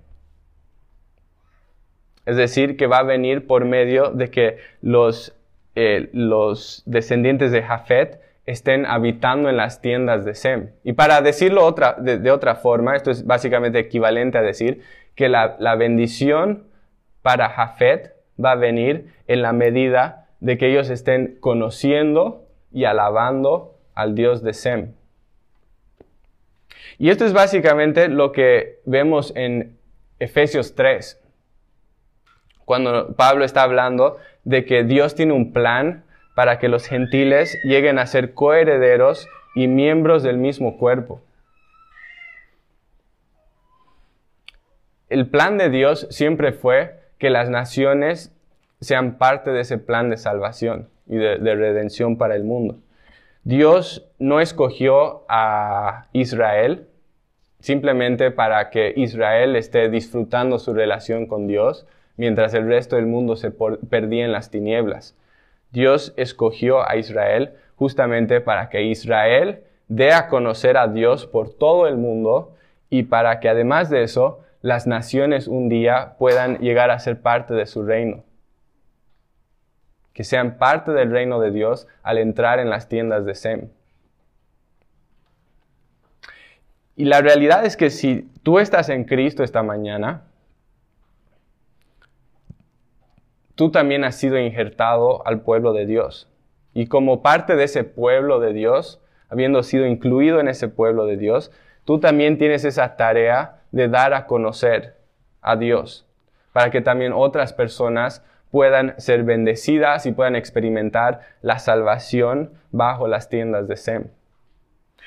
Es 2.25 2.38
decir, 2.38 2.79
que 2.79 2.87
va 2.87 3.01
a 3.01 3.03
venir 3.03 3.46
por 3.46 3.66
medio 3.66 4.11
de 4.11 4.31
que 4.31 4.57
los, 4.81 5.37
eh, 5.75 6.09
los 6.14 6.83
descendientes 6.87 7.53
de 7.53 7.62
Jafet 7.62 8.18
estén 8.46 8.87
habitando 8.87 9.51
en 9.51 9.59
las 9.59 9.83
tiendas 9.83 10.25
de 10.25 10.35
Sem. 10.35 10.70
Y 10.85 10.94
para 10.94 11.20
decirlo 11.20 11.66
otra, 11.66 11.96
de, 11.99 12.31
otra 12.31 12.55
forma, 12.55 12.96
esto 12.96 13.11
es 13.11 13.27
básicamente 13.27 13.79
equivalente 13.79 14.38
a 14.38 14.40
decir 14.42 14.81
que 15.14 15.29
la, 15.29 15.57
la 15.59 15.75
bendición 15.75 16.68
para 17.20 17.51
Jafet 17.51 18.14
va 18.42 18.53
a 18.53 18.57
venir 18.57 19.12
en 19.27 19.42
la 19.42 19.53
medida 19.53 20.29
de 20.40 20.57
que 20.57 20.70
ellos 20.70 20.88
estén 20.88 21.37
conociendo 21.40 22.46
y 22.72 22.85
alabando 22.85 23.77
al 23.94 24.14
Dios 24.14 24.42
de 24.42 24.55
Sem. 24.55 24.94
Y 26.99 27.11
esto 27.11 27.25
es 27.25 27.33
básicamente 27.33 28.09
lo 28.09 28.33
que 28.33 28.81
vemos 28.85 29.33
en 29.37 29.79
Efesios 30.18 30.75
3, 30.75 31.20
cuando 32.64 33.14
Pablo 33.14 33.44
está 33.44 33.62
hablando 33.62 34.18
de 34.44 34.64
que 34.64 34.85
Dios 34.85 35.14
tiene 35.14 35.33
un 35.33 35.53
plan 35.53 36.05
para 36.35 36.59
que 36.59 36.68
los 36.68 36.87
gentiles 36.87 37.57
lleguen 37.64 37.99
a 37.99 38.07
ser 38.07 38.35
coherederos 38.35 39.29
y 39.55 39.68
miembros 39.68 40.22
del 40.22 40.38
mismo 40.38 40.79
cuerpo. 40.79 41.22
El 45.09 45.29
plan 45.29 45.57
de 45.57 45.70
Dios 45.70 46.07
siempre 46.11 46.53
fue 46.53 47.01
que 47.18 47.31
las 47.31 47.49
naciones 47.49 48.33
sean 48.81 49.18
parte 49.18 49.51
de 49.51 49.61
ese 49.61 49.79
plan 49.79 50.11
de 50.11 50.16
salvación 50.16 50.88
y 51.07 51.16
de, 51.16 51.38
de 51.38 51.55
redención 51.55 52.18
para 52.18 52.37
el 52.37 52.44
mundo. 52.44 52.79
Dios 53.46 54.04
no 54.18 54.40
escogió 54.40 55.22
a 55.28 56.09
Israel 56.12 56.88
simplemente 57.61 58.32
para 58.32 58.70
que 58.70 58.92
Israel 58.96 59.54
esté 59.54 59.88
disfrutando 59.88 60.59
su 60.59 60.74
relación 60.74 61.26
con 61.28 61.46
Dios, 61.46 61.87
mientras 62.16 62.54
el 62.54 62.66
resto 62.66 62.96
del 62.96 63.06
mundo 63.06 63.37
se 63.37 63.52
perdía 63.52 64.24
en 64.24 64.32
las 64.32 64.50
tinieblas. 64.50 65.16
Dios 65.70 66.12
escogió 66.16 66.88
a 66.88 66.96
Israel 66.96 67.52
justamente 67.76 68.40
para 68.40 68.68
que 68.68 68.82
Israel 68.82 69.61
dé 69.87 70.12
a 70.12 70.26
conocer 70.26 70.76
a 70.76 70.88
Dios 70.88 71.28
por 71.28 71.54
todo 71.54 71.87
el 71.87 71.96
mundo 71.98 72.52
y 72.90 73.04
para 73.04 73.38
que 73.38 73.48
además 73.48 73.90
de 73.90 74.02
eso 74.02 74.40
las 74.61 74.88
naciones 74.88 75.46
un 75.46 75.68
día 75.68 76.16
puedan 76.18 76.59
llegar 76.59 76.90
a 76.90 76.98
ser 76.98 77.20
parte 77.20 77.54
de 77.54 77.66
su 77.66 77.85
reino 77.85 78.25
que 80.16 80.24
sean 80.24 80.57
parte 80.57 80.92
del 80.92 81.11
reino 81.11 81.40
de 81.40 81.50
Dios 81.50 81.87
al 82.02 82.16
entrar 82.16 82.59
en 82.59 82.70
las 82.70 82.88
tiendas 82.88 83.26
de 83.26 83.35
Sem. 83.35 83.68
Y 86.96 87.05
la 87.05 87.20
realidad 87.20 87.66
es 87.66 87.76
que 87.76 87.90
si 87.90 88.22
tú 88.42 88.59
estás 88.59 88.88
en 88.88 89.05
Cristo 89.05 89.44
esta 89.44 89.62
mañana, 89.62 90.22
tú 93.57 93.70
también 93.70 94.05
has 94.05 94.16
sido 94.16 94.38
injertado 94.38 95.20
al 95.26 95.42
pueblo 95.42 95.74
de 95.74 95.85
Dios. 95.85 96.31
Y 96.72 96.87
como 96.87 97.20
parte 97.20 97.55
de 97.55 97.64
ese 97.64 97.85
pueblo 97.85 98.40
de 98.40 98.55
Dios, 98.55 99.02
habiendo 99.29 99.62
sido 99.62 99.85
incluido 99.85 100.40
en 100.40 100.48
ese 100.48 100.68
pueblo 100.68 101.05
de 101.05 101.18
Dios, 101.18 101.52
tú 101.85 102.00
también 102.00 102.38
tienes 102.38 102.64
esa 102.64 102.96
tarea 102.96 103.61
de 103.70 103.88
dar 103.88 104.14
a 104.14 104.24
conocer 104.24 104.96
a 105.42 105.57
Dios, 105.57 106.07
para 106.55 106.70
que 106.70 106.81
también 106.81 107.12
otras 107.12 107.52
personas 107.52 108.24
puedan 108.56 108.98
ser 108.98 109.22
bendecidas 109.22 110.06
y 110.06 110.12
puedan 110.12 110.34
experimentar 110.34 111.20
la 111.42 111.58
salvación 111.58 112.54
bajo 112.70 113.06
las 113.06 113.28
tiendas 113.28 113.68
de 113.68 113.76
Sem. 113.76 114.08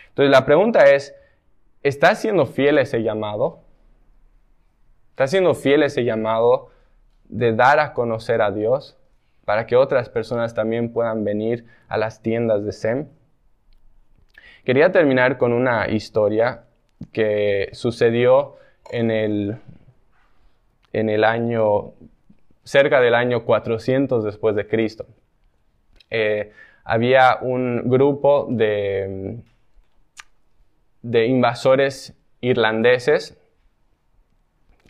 Entonces 0.09 0.29
la 0.29 0.45
pregunta 0.45 0.83
es, 0.91 1.15
¿estás 1.81 2.21
siendo 2.21 2.45
fiel 2.45 2.77
a 2.77 2.81
ese 2.81 3.01
llamado? 3.01 3.61
¿Estás 5.09 5.31
siendo 5.31 5.55
fiel 5.55 5.81
a 5.81 5.87
ese 5.87 6.03
llamado 6.03 6.69
de 7.23 7.55
dar 7.55 7.79
a 7.79 7.93
conocer 7.93 8.43
a 8.43 8.51
Dios 8.51 8.99
para 9.45 9.65
que 9.65 9.75
otras 9.75 10.09
personas 10.09 10.53
también 10.53 10.93
puedan 10.93 11.23
venir 11.23 11.65
a 11.87 11.97
las 11.97 12.21
tiendas 12.21 12.63
de 12.63 12.71
Sem? 12.71 13.07
Quería 14.63 14.91
terminar 14.91 15.39
con 15.39 15.53
una 15.53 15.89
historia 15.89 16.65
que 17.11 17.69
sucedió 17.71 18.57
en 18.91 19.09
el 19.09 19.57
en 20.93 21.09
el 21.09 21.23
año, 21.23 21.93
cerca 22.69 23.01
del 23.01 23.15
año 23.15 23.45
400 23.45 24.23
después 24.23 24.55
de 24.55 24.67
Cristo. 24.67 25.07
Eh, 26.11 26.51
había 26.83 27.39
un 27.41 27.89
grupo 27.89 28.45
de, 28.47 29.39
de 31.01 31.25
invasores 31.25 32.15
irlandeses 32.41 33.35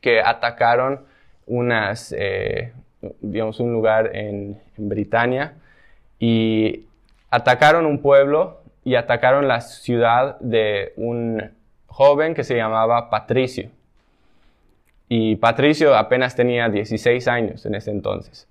que 0.01 0.19
atacaron 0.19 1.05
unas, 1.45 2.13
eh, 2.17 2.73
digamos, 3.21 3.61
un 3.61 3.71
lugar 3.71 4.13
en, 4.13 4.61
en 4.77 4.89
Britania 4.89 5.53
y 6.19 6.85
atacaron 7.29 7.85
un 7.85 8.01
pueblo 8.01 8.61
y 8.83 8.95
atacaron 8.95 9.47
la 9.47 9.61
ciudad 9.61 10.37
de 10.41 10.91
un 10.97 11.49
joven 11.87 12.33
que 12.33 12.43
se 12.43 12.57
llamaba 12.57 13.09
Patricio. 13.09 13.69
Y 15.09 15.37
Patricio 15.37 15.95
apenas 15.95 16.35
tenía 16.35 16.69
16 16.69 17.27
años 17.27 17.65
en 17.65 17.73
ese 17.73 17.89
entonces. 17.89 18.47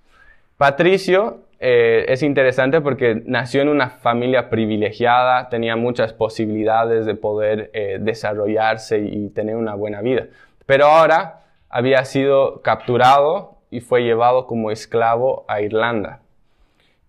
Patricio 0.57 1.45
eh, 1.61 2.05
es 2.09 2.21
interesante 2.21 2.81
porque 2.81 3.23
nació 3.25 3.61
en 3.61 3.69
una 3.69 3.89
familia 3.89 4.49
privilegiada, 4.49 5.47
tenía 5.47 5.77
muchas 5.77 6.11
posibilidades 6.11 7.05
de 7.05 7.15
poder 7.15 7.71
eh, 7.73 7.97
desarrollarse 8.01 8.99
y 8.99 9.29
tener 9.29 9.55
una 9.55 9.73
buena 9.75 10.01
vida. 10.01 10.27
Pero 10.65 10.87
ahora 10.87 11.43
había 11.69 12.03
sido 12.03 12.61
capturado 12.61 13.57
y 13.71 13.79
fue 13.79 14.03
llevado 14.03 14.45
como 14.45 14.69
esclavo 14.69 15.45
a 15.47 15.61
Irlanda. 15.61 16.19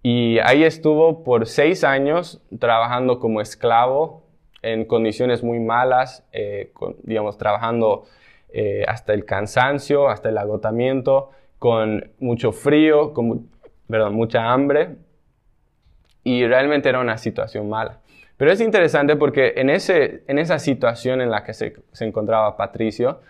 Y 0.03 0.39
ahí 0.39 0.63
estuvo 0.63 1.25
por 1.25 1.47
seis 1.47 1.83
años 1.83 2.41
trabajando 2.59 3.19
como 3.19 3.41
esclavo 3.41 4.23
en 4.63 4.85
condiciones 4.85 5.43
muy 5.43 5.59
malas, 5.59 6.25
eh, 6.33 6.73
digamos, 7.03 7.37
trabajando 7.37 8.05
eh, 8.53 8.85
hasta 8.87 9.13
el 9.13 9.25
cansancio, 9.25 10.09
hasta 10.09 10.29
el 10.29 10.39
agotamiento, 10.39 11.31
con 11.59 12.11
mucho 12.19 12.53
frío, 12.53 13.13
con 13.13 13.49
perdón, 13.89 14.15
mucha 14.15 14.51
hambre, 14.51 14.97
y 16.25 16.47
realmente 16.47 16.89
era 16.89 17.01
una 17.01 17.19
situación 17.19 17.69
mala. 17.69 17.99
Pero 18.37 18.53
es 18.53 18.61
interesante 18.61 19.17
porque 19.17 19.55
en, 19.57 19.69
ese, 19.69 20.23
en 20.27 20.39
esa 20.39 20.59
situación 20.59 21.21
en 21.21 21.31
la 21.31 21.45
que 21.45 21.53
se, 21.53 21.75
se 21.93 22.07
encontraba 22.07 22.57
Patricio, 22.57 23.21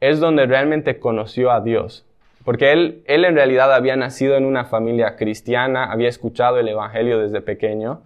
es 0.00 0.20
donde 0.20 0.46
realmente 0.46 0.98
conoció 0.98 1.50
a 1.50 1.60
Dios. 1.60 2.06
Porque 2.44 2.72
él, 2.72 3.02
él 3.06 3.24
en 3.24 3.34
realidad 3.34 3.74
había 3.74 3.96
nacido 3.96 4.36
en 4.36 4.44
una 4.44 4.64
familia 4.64 5.16
cristiana, 5.16 5.90
había 5.90 6.08
escuchado 6.08 6.58
el 6.58 6.68
Evangelio 6.68 7.18
desde 7.18 7.40
pequeño, 7.40 8.02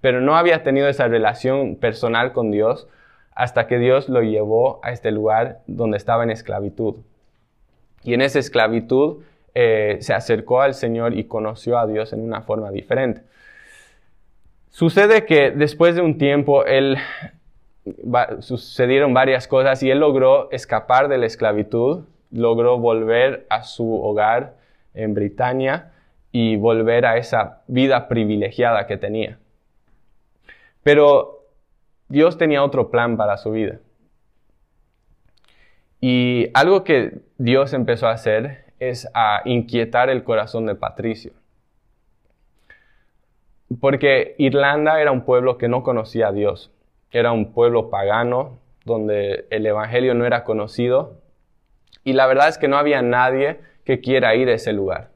pero 0.00 0.20
no 0.20 0.36
había 0.36 0.62
tenido 0.62 0.88
esa 0.88 1.08
relación 1.08 1.76
personal 1.76 2.32
con 2.32 2.50
Dios 2.50 2.88
hasta 3.36 3.66
que 3.66 3.78
Dios 3.78 4.08
lo 4.08 4.22
llevó 4.22 4.80
a 4.82 4.90
este 4.90 5.12
lugar 5.12 5.60
donde 5.66 5.98
estaba 5.98 6.24
en 6.24 6.30
esclavitud. 6.30 6.96
Y 8.02 8.14
en 8.14 8.22
esa 8.22 8.38
esclavitud 8.38 9.22
eh, 9.54 9.98
se 10.00 10.14
acercó 10.14 10.62
al 10.62 10.74
Señor 10.74 11.16
y 11.16 11.24
conoció 11.24 11.78
a 11.78 11.86
Dios 11.86 12.14
en 12.14 12.22
una 12.22 12.40
forma 12.40 12.70
diferente. 12.70 13.20
Sucede 14.70 15.26
que 15.26 15.50
después 15.50 15.94
de 15.94 16.00
un 16.00 16.16
tiempo 16.18 16.64
sucedieron 18.40 19.12
varias 19.12 19.46
cosas 19.46 19.82
y 19.82 19.90
él 19.90 20.00
logró 20.00 20.50
escapar 20.50 21.08
de 21.08 21.18
la 21.18 21.26
esclavitud, 21.26 22.04
logró 22.30 22.78
volver 22.78 23.46
a 23.50 23.62
su 23.64 24.02
hogar 24.02 24.54
en 24.94 25.12
Britania 25.12 25.92
y 26.32 26.56
volver 26.56 27.04
a 27.04 27.18
esa 27.18 27.62
vida 27.66 28.08
privilegiada 28.08 28.86
que 28.86 28.96
tenía. 28.96 29.38
Pero 30.82 31.35
Dios 32.08 32.38
tenía 32.38 32.62
otro 32.62 32.90
plan 32.90 33.16
para 33.16 33.36
su 33.36 33.50
vida. 33.50 33.80
Y 36.00 36.50
algo 36.54 36.84
que 36.84 37.22
Dios 37.38 37.72
empezó 37.72 38.06
a 38.06 38.12
hacer 38.12 38.72
es 38.78 39.08
a 39.14 39.42
inquietar 39.44 40.10
el 40.10 40.22
corazón 40.22 40.66
de 40.66 40.74
Patricio. 40.74 41.32
Porque 43.80 44.36
Irlanda 44.38 45.00
era 45.00 45.10
un 45.10 45.24
pueblo 45.24 45.58
que 45.58 45.68
no 45.68 45.82
conocía 45.82 46.28
a 46.28 46.32
Dios. 46.32 46.70
Era 47.10 47.32
un 47.32 47.52
pueblo 47.52 47.90
pagano 47.90 48.60
donde 48.84 49.46
el 49.50 49.66
Evangelio 49.66 50.14
no 50.14 50.24
era 50.24 50.44
conocido. 50.44 51.20
Y 52.04 52.12
la 52.12 52.26
verdad 52.26 52.48
es 52.48 52.58
que 52.58 52.68
no 52.68 52.76
había 52.76 53.02
nadie 53.02 53.60
que 53.84 54.00
quiera 54.00 54.36
ir 54.36 54.48
a 54.48 54.54
ese 54.54 54.72
lugar 54.72 55.15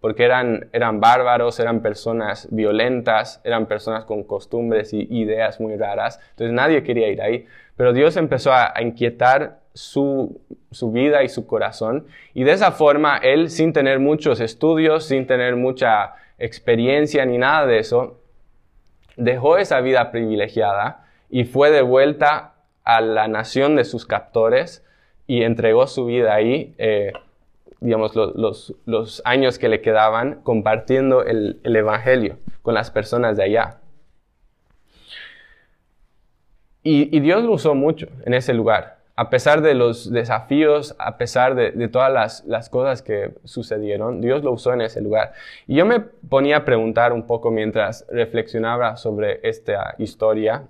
porque 0.00 0.24
eran, 0.24 0.68
eran 0.72 1.00
bárbaros, 1.00 1.60
eran 1.60 1.82
personas 1.82 2.48
violentas, 2.50 3.40
eran 3.44 3.66
personas 3.66 4.04
con 4.04 4.24
costumbres 4.24 4.92
y 4.94 5.06
ideas 5.10 5.60
muy 5.60 5.76
raras. 5.76 6.20
Entonces 6.30 6.54
nadie 6.54 6.82
quería 6.82 7.08
ir 7.08 7.20
ahí. 7.20 7.46
Pero 7.76 7.92
Dios 7.92 8.16
empezó 8.16 8.52
a, 8.52 8.74
inquietar 8.80 9.60
su, 9.74 10.40
su, 10.70 10.90
vida 10.90 11.22
y 11.22 11.28
su 11.28 11.46
corazón. 11.46 12.06
Y 12.34 12.44
de 12.44 12.52
esa 12.52 12.72
forma, 12.72 13.18
Él, 13.18 13.50
sin 13.50 13.72
tener 13.72 13.98
muchos 13.98 14.40
estudios, 14.40 15.04
sin 15.04 15.26
tener 15.26 15.56
mucha 15.56 16.14
experiencia 16.38 17.24
ni 17.26 17.38
nada 17.38 17.66
de 17.66 17.78
eso, 17.78 18.20
dejó 19.16 19.58
esa 19.58 19.80
vida 19.80 20.10
privilegiada 20.10 21.04
y 21.28 21.44
fue 21.44 21.70
de 21.70 21.82
vuelta 21.82 22.54
a 22.84 23.00
la 23.00 23.28
nación 23.28 23.76
de 23.76 23.84
sus 23.84 24.06
captores 24.06 24.84
y 25.26 25.42
entregó 25.42 25.86
su 25.86 26.06
vida 26.06 26.34
ahí. 26.34 26.74
Eh, 26.78 27.12
digamos, 27.80 28.14
los, 28.14 29.22
años 29.24 29.58
que 29.58 29.68
le 29.68 29.80
quedaban 29.80 30.40
compartiendo 30.42 31.24
el, 31.24 31.60
Evangelio 31.64 32.38
con 32.62 32.74
las 32.74 32.90
personas 32.90 33.36
de 33.36 33.44
allá. 33.44 33.78
Y, 36.82 37.20
Dios 37.20 37.42
lo 37.42 37.52
usó 37.52 37.74
mucho 37.74 38.08
en 38.24 38.34
ese 38.34 38.54
lugar, 38.54 39.00
a 39.16 39.28
pesar 39.28 39.60
de 39.60 39.74
los 39.74 40.10
desafíos, 40.10 40.94
a 40.98 41.18
pesar 41.18 41.54
de, 41.54 41.88
todas 41.88 42.12
las, 42.12 42.44
las, 42.46 42.70
cosas 42.70 43.02
que 43.02 43.34
sucedieron, 43.44 44.20
Dios 44.20 44.42
lo 44.42 44.52
usó 44.52 44.72
en 44.72 44.82
ese 44.82 45.00
lugar. 45.00 45.32
Y 45.66 45.76
yo 45.76 45.86
me 45.86 46.00
ponía 46.00 46.58
a 46.58 46.64
preguntar 46.64 47.12
un 47.12 47.26
poco 47.26 47.50
mientras 47.50 48.06
reflexionaba 48.10 48.96
sobre 48.96 49.40
esta 49.42 49.94
historia. 49.98 50.64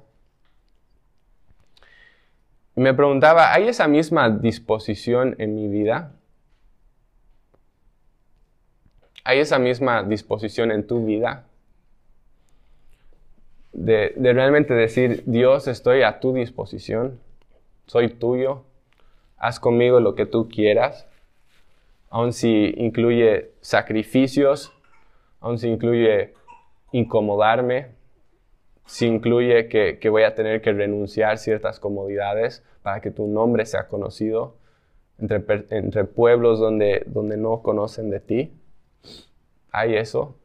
Me 2.74 2.94
preguntaba, 2.94 3.52
¿hay 3.52 3.68
esa 3.68 3.86
misma 3.86 4.30
disposición 4.30 5.36
en 5.38 5.54
mi 5.54 5.68
vida? 5.68 6.12
¿Hay 9.24 9.38
esa 9.38 9.58
misma 9.58 10.02
disposición 10.02 10.70
en 10.70 10.86
tu 10.86 11.04
vida? 11.04 11.46
De, 13.72 14.12
realmente 14.16 14.74
decir, 14.74 15.22
Dios, 15.26 15.68
estoy 15.68 16.02
a 16.02 16.20
tu 16.20 16.32
disposición, 16.32 17.20
soy 17.86 18.08
tuyo, 18.08 18.64
haz 19.36 19.60
conmigo 19.60 20.00
lo 20.00 20.14
que 20.14 20.26
tú 20.26 20.48
quieras, 20.48 21.06
aun 22.08 22.32
si 22.32 22.74
incluye 22.76 23.52
sacrificios, 23.60 24.72
aun 25.40 25.58
si 25.58 25.68
incluye 25.68 26.34
incomodarme, 26.92 27.88
si 28.86 29.06
incluye 29.06 29.68
que, 29.68 30.08
voy 30.08 30.24
a 30.24 30.34
tener 30.34 30.62
que 30.62 30.72
renunciar 30.72 31.38
ciertas 31.38 31.78
comodidades 31.78 32.64
para 32.82 33.00
que 33.00 33.10
tu 33.10 33.28
nombre 33.28 33.66
sea 33.66 33.86
conocido 33.86 34.56
entre, 35.18 35.44
entre 35.70 36.04
pueblos 36.04 36.58
donde, 36.58 37.04
donde 37.06 37.36
no 37.36 37.62
conocen 37.62 38.10
de 38.10 38.20
ti 38.20 38.52
hay 39.72 39.96
eso. 39.96 40.36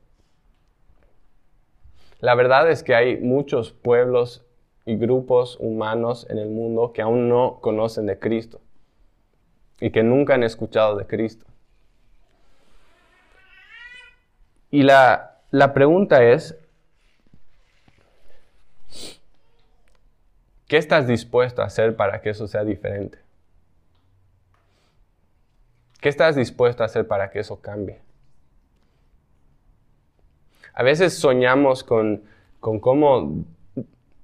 La 2.19 2.35
verdad 2.35 2.69
es 2.69 2.83
que 2.83 2.95
hay 2.95 3.17
muchos 3.17 3.71
pueblos 3.71 4.45
y 4.85 4.95
grupos 4.95 5.57
humanos 5.59 6.27
en 6.29 6.37
el 6.37 6.49
mundo 6.49 6.93
que 6.93 7.01
aún 7.01 7.27
no 7.27 7.59
conocen 7.61 8.05
de 8.05 8.19
Cristo 8.19 8.61
y 9.79 9.91
que 9.91 10.03
nunca 10.03 10.35
han 10.35 10.43
escuchado 10.43 10.95
de 10.95 11.05
Cristo. 11.05 11.45
Y 14.71 14.83
la, 14.83 15.41
la 15.51 15.73
pregunta 15.73 16.23
es, 16.23 16.57
¿qué 20.67 20.77
estás 20.77 21.07
dispuesto 21.07 21.61
a 21.61 21.65
hacer 21.65 21.95
para 21.95 22.21
que 22.21 22.29
eso 22.29 22.47
sea 22.47 22.63
diferente? 22.63 23.19
¿Qué 26.01 26.09
estás 26.09 26.35
dispuesto 26.35 26.83
a 26.83 26.85
hacer 26.85 27.07
para 27.07 27.31
que 27.31 27.39
eso 27.39 27.61
cambie? 27.61 28.04
A 30.77 30.83
veces 30.83 31.17
soñamos 31.17 31.85
con, 31.85 32.23
cómo 32.59 33.45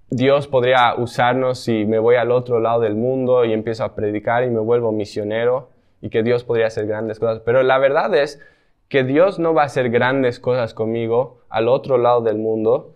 Dios 0.09 0.47
podría 0.49 0.95
usarnos 0.95 1.59
si 1.59 1.85
me 1.85 1.97
voy 1.97 2.17
al 2.17 2.29
otro 2.29 2.59
lado 2.59 2.81
del 2.81 2.95
mundo 2.95 3.45
y 3.45 3.53
empiezo 3.53 3.85
a 3.85 3.95
predicar 3.95 4.43
y 4.43 4.49
me 4.49 4.59
vuelvo 4.59 4.91
misionero 4.91 5.69
y 6.01 6.09
que 6.09 6.23
Dios 6.23 6.43
podría 6.43 6.67
hacer 6.67 6.87
grandes 6.87 7.19
cosas. 7.19 7.39
Pero 7.45 7.63
la 7.63 7.77
verdad 7.77 8.13
es 8.15 8.41
que 8.89 9.05
Dios 9.05 9.39
no 9.39 9.53
va 9.53 9.61
a 9.61 9.67
hacer 9.67 9.89
grandes 9.89 10.41
cosas 10.41 10.73
conmigo 10.73 11.39
al 11.47 11.69
otro 11.69 11.97
lado 11.97 12.19
del 12.19 12.38
mundo 12.38 12.95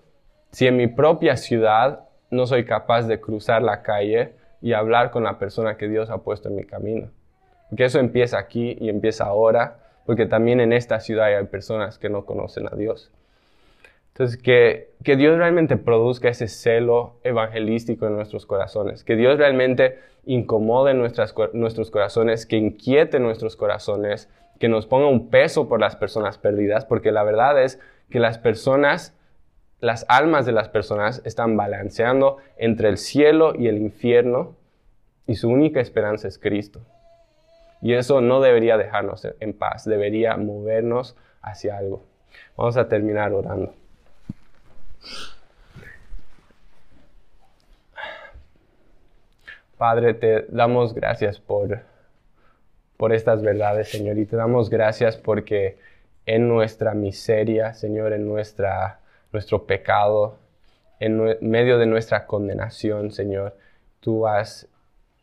si 0.51 0.67
en 0.67 0.75
mi 0.75 0.87
propia 0.87 1.37
ciudad 1.37 2.09
no 2.31 2.47
soy 2.47 2.65
capaz 2.65 3.03
de 3.03 3.21
cruzar 3.21 3.61
la 3.61 3.83
calle 3.83 4.33
y 4.61 4.73
hablar 4.73 5.11
con 5.11 5.23
la 5.23 5.39
persona 5.39 5.77
que 5.77 5.87
Dios 5.87 6.09
ha 6.09 6.17
puesto 6.17 6.49
en 6.49 6.55
mi 6.55 6.65
camino. 6.65 7.09
Porque 7.69 7.85
eso 7.85 7.99
empieza 7.99 8.37
aquí 8.37 8.75
y 8.81 8.89
empieza 8.89 9.23
ahora, 9.23 9.79
porque 10.05 10.25
también 10.25 10.59
en 10.59 10.73
esta 10.73 10.99
ciudad 10.99 11.27
hay 11.27 11.45
personas 11.45 11.97
que 11.97 12.09
no 12.09 12.25
conocen 12.25 12.67
a 12.67 12.75
Dios. 12.75 13.13
Entonces, 14.15 14.41
que, 14.41 14.93
que 15.03 15.17
Dios 15.17 15.37
realmente 15.37 15.75
produzca 15.75 16.29
ese 16.29 16.47
celo 16.47 17.19
evangelístico 17.25 18.07
en 18.07 18.15
nuestros 18.15 18.45
corazones, 18.45 19.03
que 19.03 19.17
Dios 19.17 19.37
realmente 19.37 19.99
incomode 20.23 20.93
nuestras, 20.93 21.35
nuestros 21.51 21.91
corazones, 21.91 22.45
que 22.45 22.55
inquiete 22.55 23.19
nuestros 23.19 23.57
corazones, 23.57 24.29
que 24.57 24.69
nos 24.69 24.87
ponga 24.87 25.07
un 25.07 25.29
peso 25.29 25.67
por 25.67 25.81
las 25.81 25.97
personas 25.97 26.37
perdidas, 26.37 26.85
porque 26.85 27.11
la 27.11 27.23
verdad 27.23 27.61
es 27.61 27.81
que 28.09 28.21
las 28.21 28.37
personas, 28.37 29.13
las 29.81 30.05
almas 30.07 30.45
de 30.45 30.53
las 30.53 30.69
personas 30.69 31.21
están 31.25 31.57
balanceando 31.57 32.37
entre 32.55 32.87
el 32.87 32.97
cielo 32.97 33.53
y 33.53 33.67
el 33.67 33.77
infierno 33.77 34.55
y 35.27 35.35
su 35.35 35.49
única 35.49 35.81
esperanza 35.81 36.29
es 36.29 36.39
Cristo. 36.39 36.79
Y 37.81 37.95
eso 37.95 38.21
no 38.21 38.39
debería 38.39 38.77
dejarnos 38.77 39.27
en 39.41 39.51
paz, 39.51 39.83
debería 39.83 40.37
movernos 40.37 41.17
hacia 41.41 41.77
algo. 41.77 42.05
Vamos 42.55 42.77
a 42.77 42.87
terminar 42.87 43.33
orando. 43.33 43.73
Padre, 49.77 50.13
te 50.13 50.45
damos 50.49 50.93
gracias 50.93 51.39
por, 51.39 51.81
por 52.97 53.13
estas 53.13 53.41
verdades, 53.41 53.89
Señor, 53.89 54.17
y 54.17 54.25
te 54.25 54.37
damos 54.37 54.69
gracias 54.69 55.17
porque 55.17 55.77
en 56.25 56.47
nuestra 56.47 56.93
miseria, 56.93 57.73
Señor, 57.73 58.13
en 58.13 58.27
nuestra, 58.27 58.99
nuestro 59.33 59.65
pecado, 59.65 60.37
en 60.99 61.37
medio 61.41 61.77
de 61.77 61.87
nuestra 61.87 62.25
condenación, 62.25 63.11
Señor, 63.11 63.57
tú 63.99 64.25
has 64.27 64.67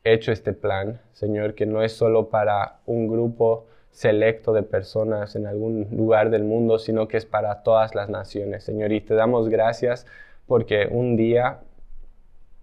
hecho 0.05 0.33
este 0.33 0.53
plan, 0.53 1.01
Señor, 1.13 1.55
que 1.55 1.65
no 1.65 1.83
es 1.83 1.93
solo 1.93 2.29
para 2.29 2.81
un 2.85 3.09
grupo 3.09 3.67
selecto 3.93 4.53
de 4.53 4.63
personas 4.63 5.37
en 5.37 5.47
algún 5.47 5.87
lugar 5.93 6.31
del 6.31 6.45
mundo, 6.45 6.79
sino 6.79 7.09
que 7.09 7.19
es 7.19 7.27
para 7.27 7.63
todas 7.63 7.95
las 7.95 8.09
naciones, 8.09 8.65
Señor. 8.65 8.91
Y 8.93 9.01
te 9.01 9.15
damos 9.15 9.49
gracias 9.49 10.07
porque 10.47 10.89
un 10.91 11.17
día 11.17 11.61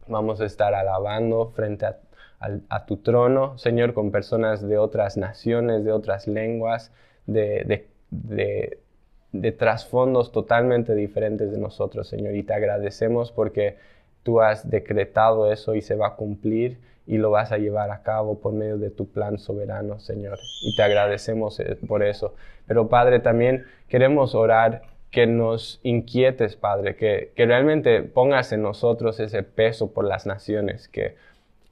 vamos 0.08 0.42
a 0.42 0.46
estar 0.46 0.74
alabando 0.74 1.52
frente 1.52 1.86
a, 1.86 2.86
tu 2.86 2.98
trono, 2.98 3.58
Señor, 3.58 3.94
con 3.94 4.12
personas 4.12 4.68
de 4.68 4.78
otras 4.78 5.18
naciones, 5.18 5.84
de 5.84 5.92
otras 5.92 6.28
lenguas, 6.28 6.92
de, 7.28 7.88
de 8.12 9.52
trasfondos 9.52 10.32
totalmente 10.32 10.96
diferentes 10.96 11.52
de 11.52 11.60
nosotros, 11.60 12.08
Señor. 12.08 12.36
Y 12.36 12.44
te 12.44 12.54
agradecemos 12.54 13.32
porque 13.32 13.78
tú 14.24 14.42
has 14.42 14.70
decretado 14.70 15.52
eso 15.52 15.76
y 15.76 15.82
se 15.82 15.96
va 15.96 16.08
a 16.08 16.16
cumplir 16.16 16.80
y 17.10 17.18
lo 17.18 17.32
vas 17.32 17.52
a 17.52 17.58
llevar 17.58 17.90
a 17.90 18.04
cabo 18.04 18.40
por 18.40 18.54
medio 18.54 18.78
de 18.78 18.92
tu 18.92 19.10
plan 19.10 19.40
soberano, 19.40 20.00
Señor. 20.00 20.38
Y 20.62 20.76
te 20.76 20.84
agradecemos 20.84 21.60
eh, 21.60 21.76
por 21.88 22.04
eso. 22.04 22.36
Pero 22.68 22.88
Padre, 22.88 23.20
también 23.20 23.66
queremos 23.88 24.36
orar 24.36 24.84
que 25.10 25.26
nos 25.26 25.80
inquietes, 25.82 26.56
Padre, 26.56 26.96
que, 26.96 27.34
que 27.36 27.48
realmente 27.48 28.04
pongas 28.04 28.52
en 28.52 28.62
nosotros 28.62 29.20
ese 29.20 29.42
peso 29.42 29.92
por 29.92 30.06
las 30.06 30.28
naciones, 30.28 30.88
que 30.88 31.16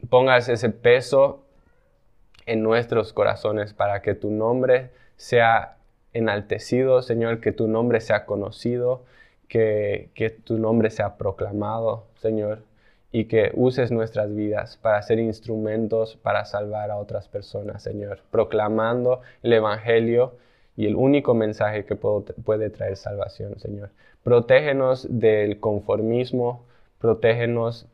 pongas 0.10 0.50
ese 0.50 0.72
peso 0.72 1.44
en 2.48 2.64
nuestros 2.64 3.14
corazones 3.14 3.76
para 3.76 4.02
que 4.02 4.16
tu 4.16 4.32
nombre 4.32 4.90
sea 5.18 5.78
enaltecido, 6.14 7.04
Señor, 7.04 7.42
que 7.42 7.52
tu 7.52 7.68
nombre 7.68 8.02
sea 8.02 8.26
conocido, 8.26 9.04
que, 9.48 10.10
que 10.16 10.32
tu 10.32 10.58
nombre 10.58 10.90
sea 10.90 11.16
proclamado, 11.16 12.08
Señor, 12.16 12.64
y 13.18 13.26
que 13.26 13.50
uses 13.56 13.90
nuestras 13.90 14.36
vidas 14.36 14.78
para 14.78 15.02
ser 15.02 15.18
instrumentos 15.18 16.18
para 16.22 16.46
salvar 16.46 16.92
a 16.92 16.98
otras 16.98 17.28
personas, 17.28 17.82
Señor, 17.82 18.20
proclamando 18.30 19.22
el 19.42 19.54
Evangelio 19.54 20.36
y 20.76 20.86
el 20.86 20.96
único 20.96 21.34
mensaje 21.34 21.84
que 21.84 21.96
puede 21.96 22.70
traer 22.70 22.96
salvación, 22.96 23.58
Señor. 23.60 23.90
Protégenos 24.24 25.08
del 25.10 25.60
conformismo, 25.60 26.64
protégenos 27.00 27.88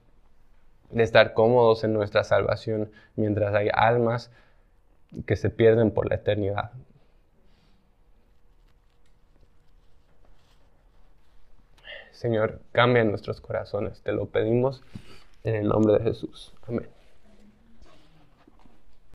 de 0.92 1.04
estar 1.04 1.34
cómodos 1.34 1.86
en 1.86 1.94
nuestra 1.94 2.26
salvación 2.26 2.92
mientras 3.16 3.56
hay 3.56 3.70
almas 3.72 4.30
que 5.26 5.38
se 5.38 5.50
pierden 5.50 5.92
por 5.92 6.10
la 6.10 6.16
eternidad. 6.16 6.72
Señor, 12.24 12.62
cambia 12.72 13.04
nuestros 13.04 13.42
corazones. 13.42 14.02
Te 14.02 14.14
lo 14.14 14.28
pedimos 14.28 14.82
en 15.44 15.56
el 15.56 15.68
nombre 15.68 15.96
de 15.96 16.06
Jesús. 16.06 16.54
Amén. 16.66 16.88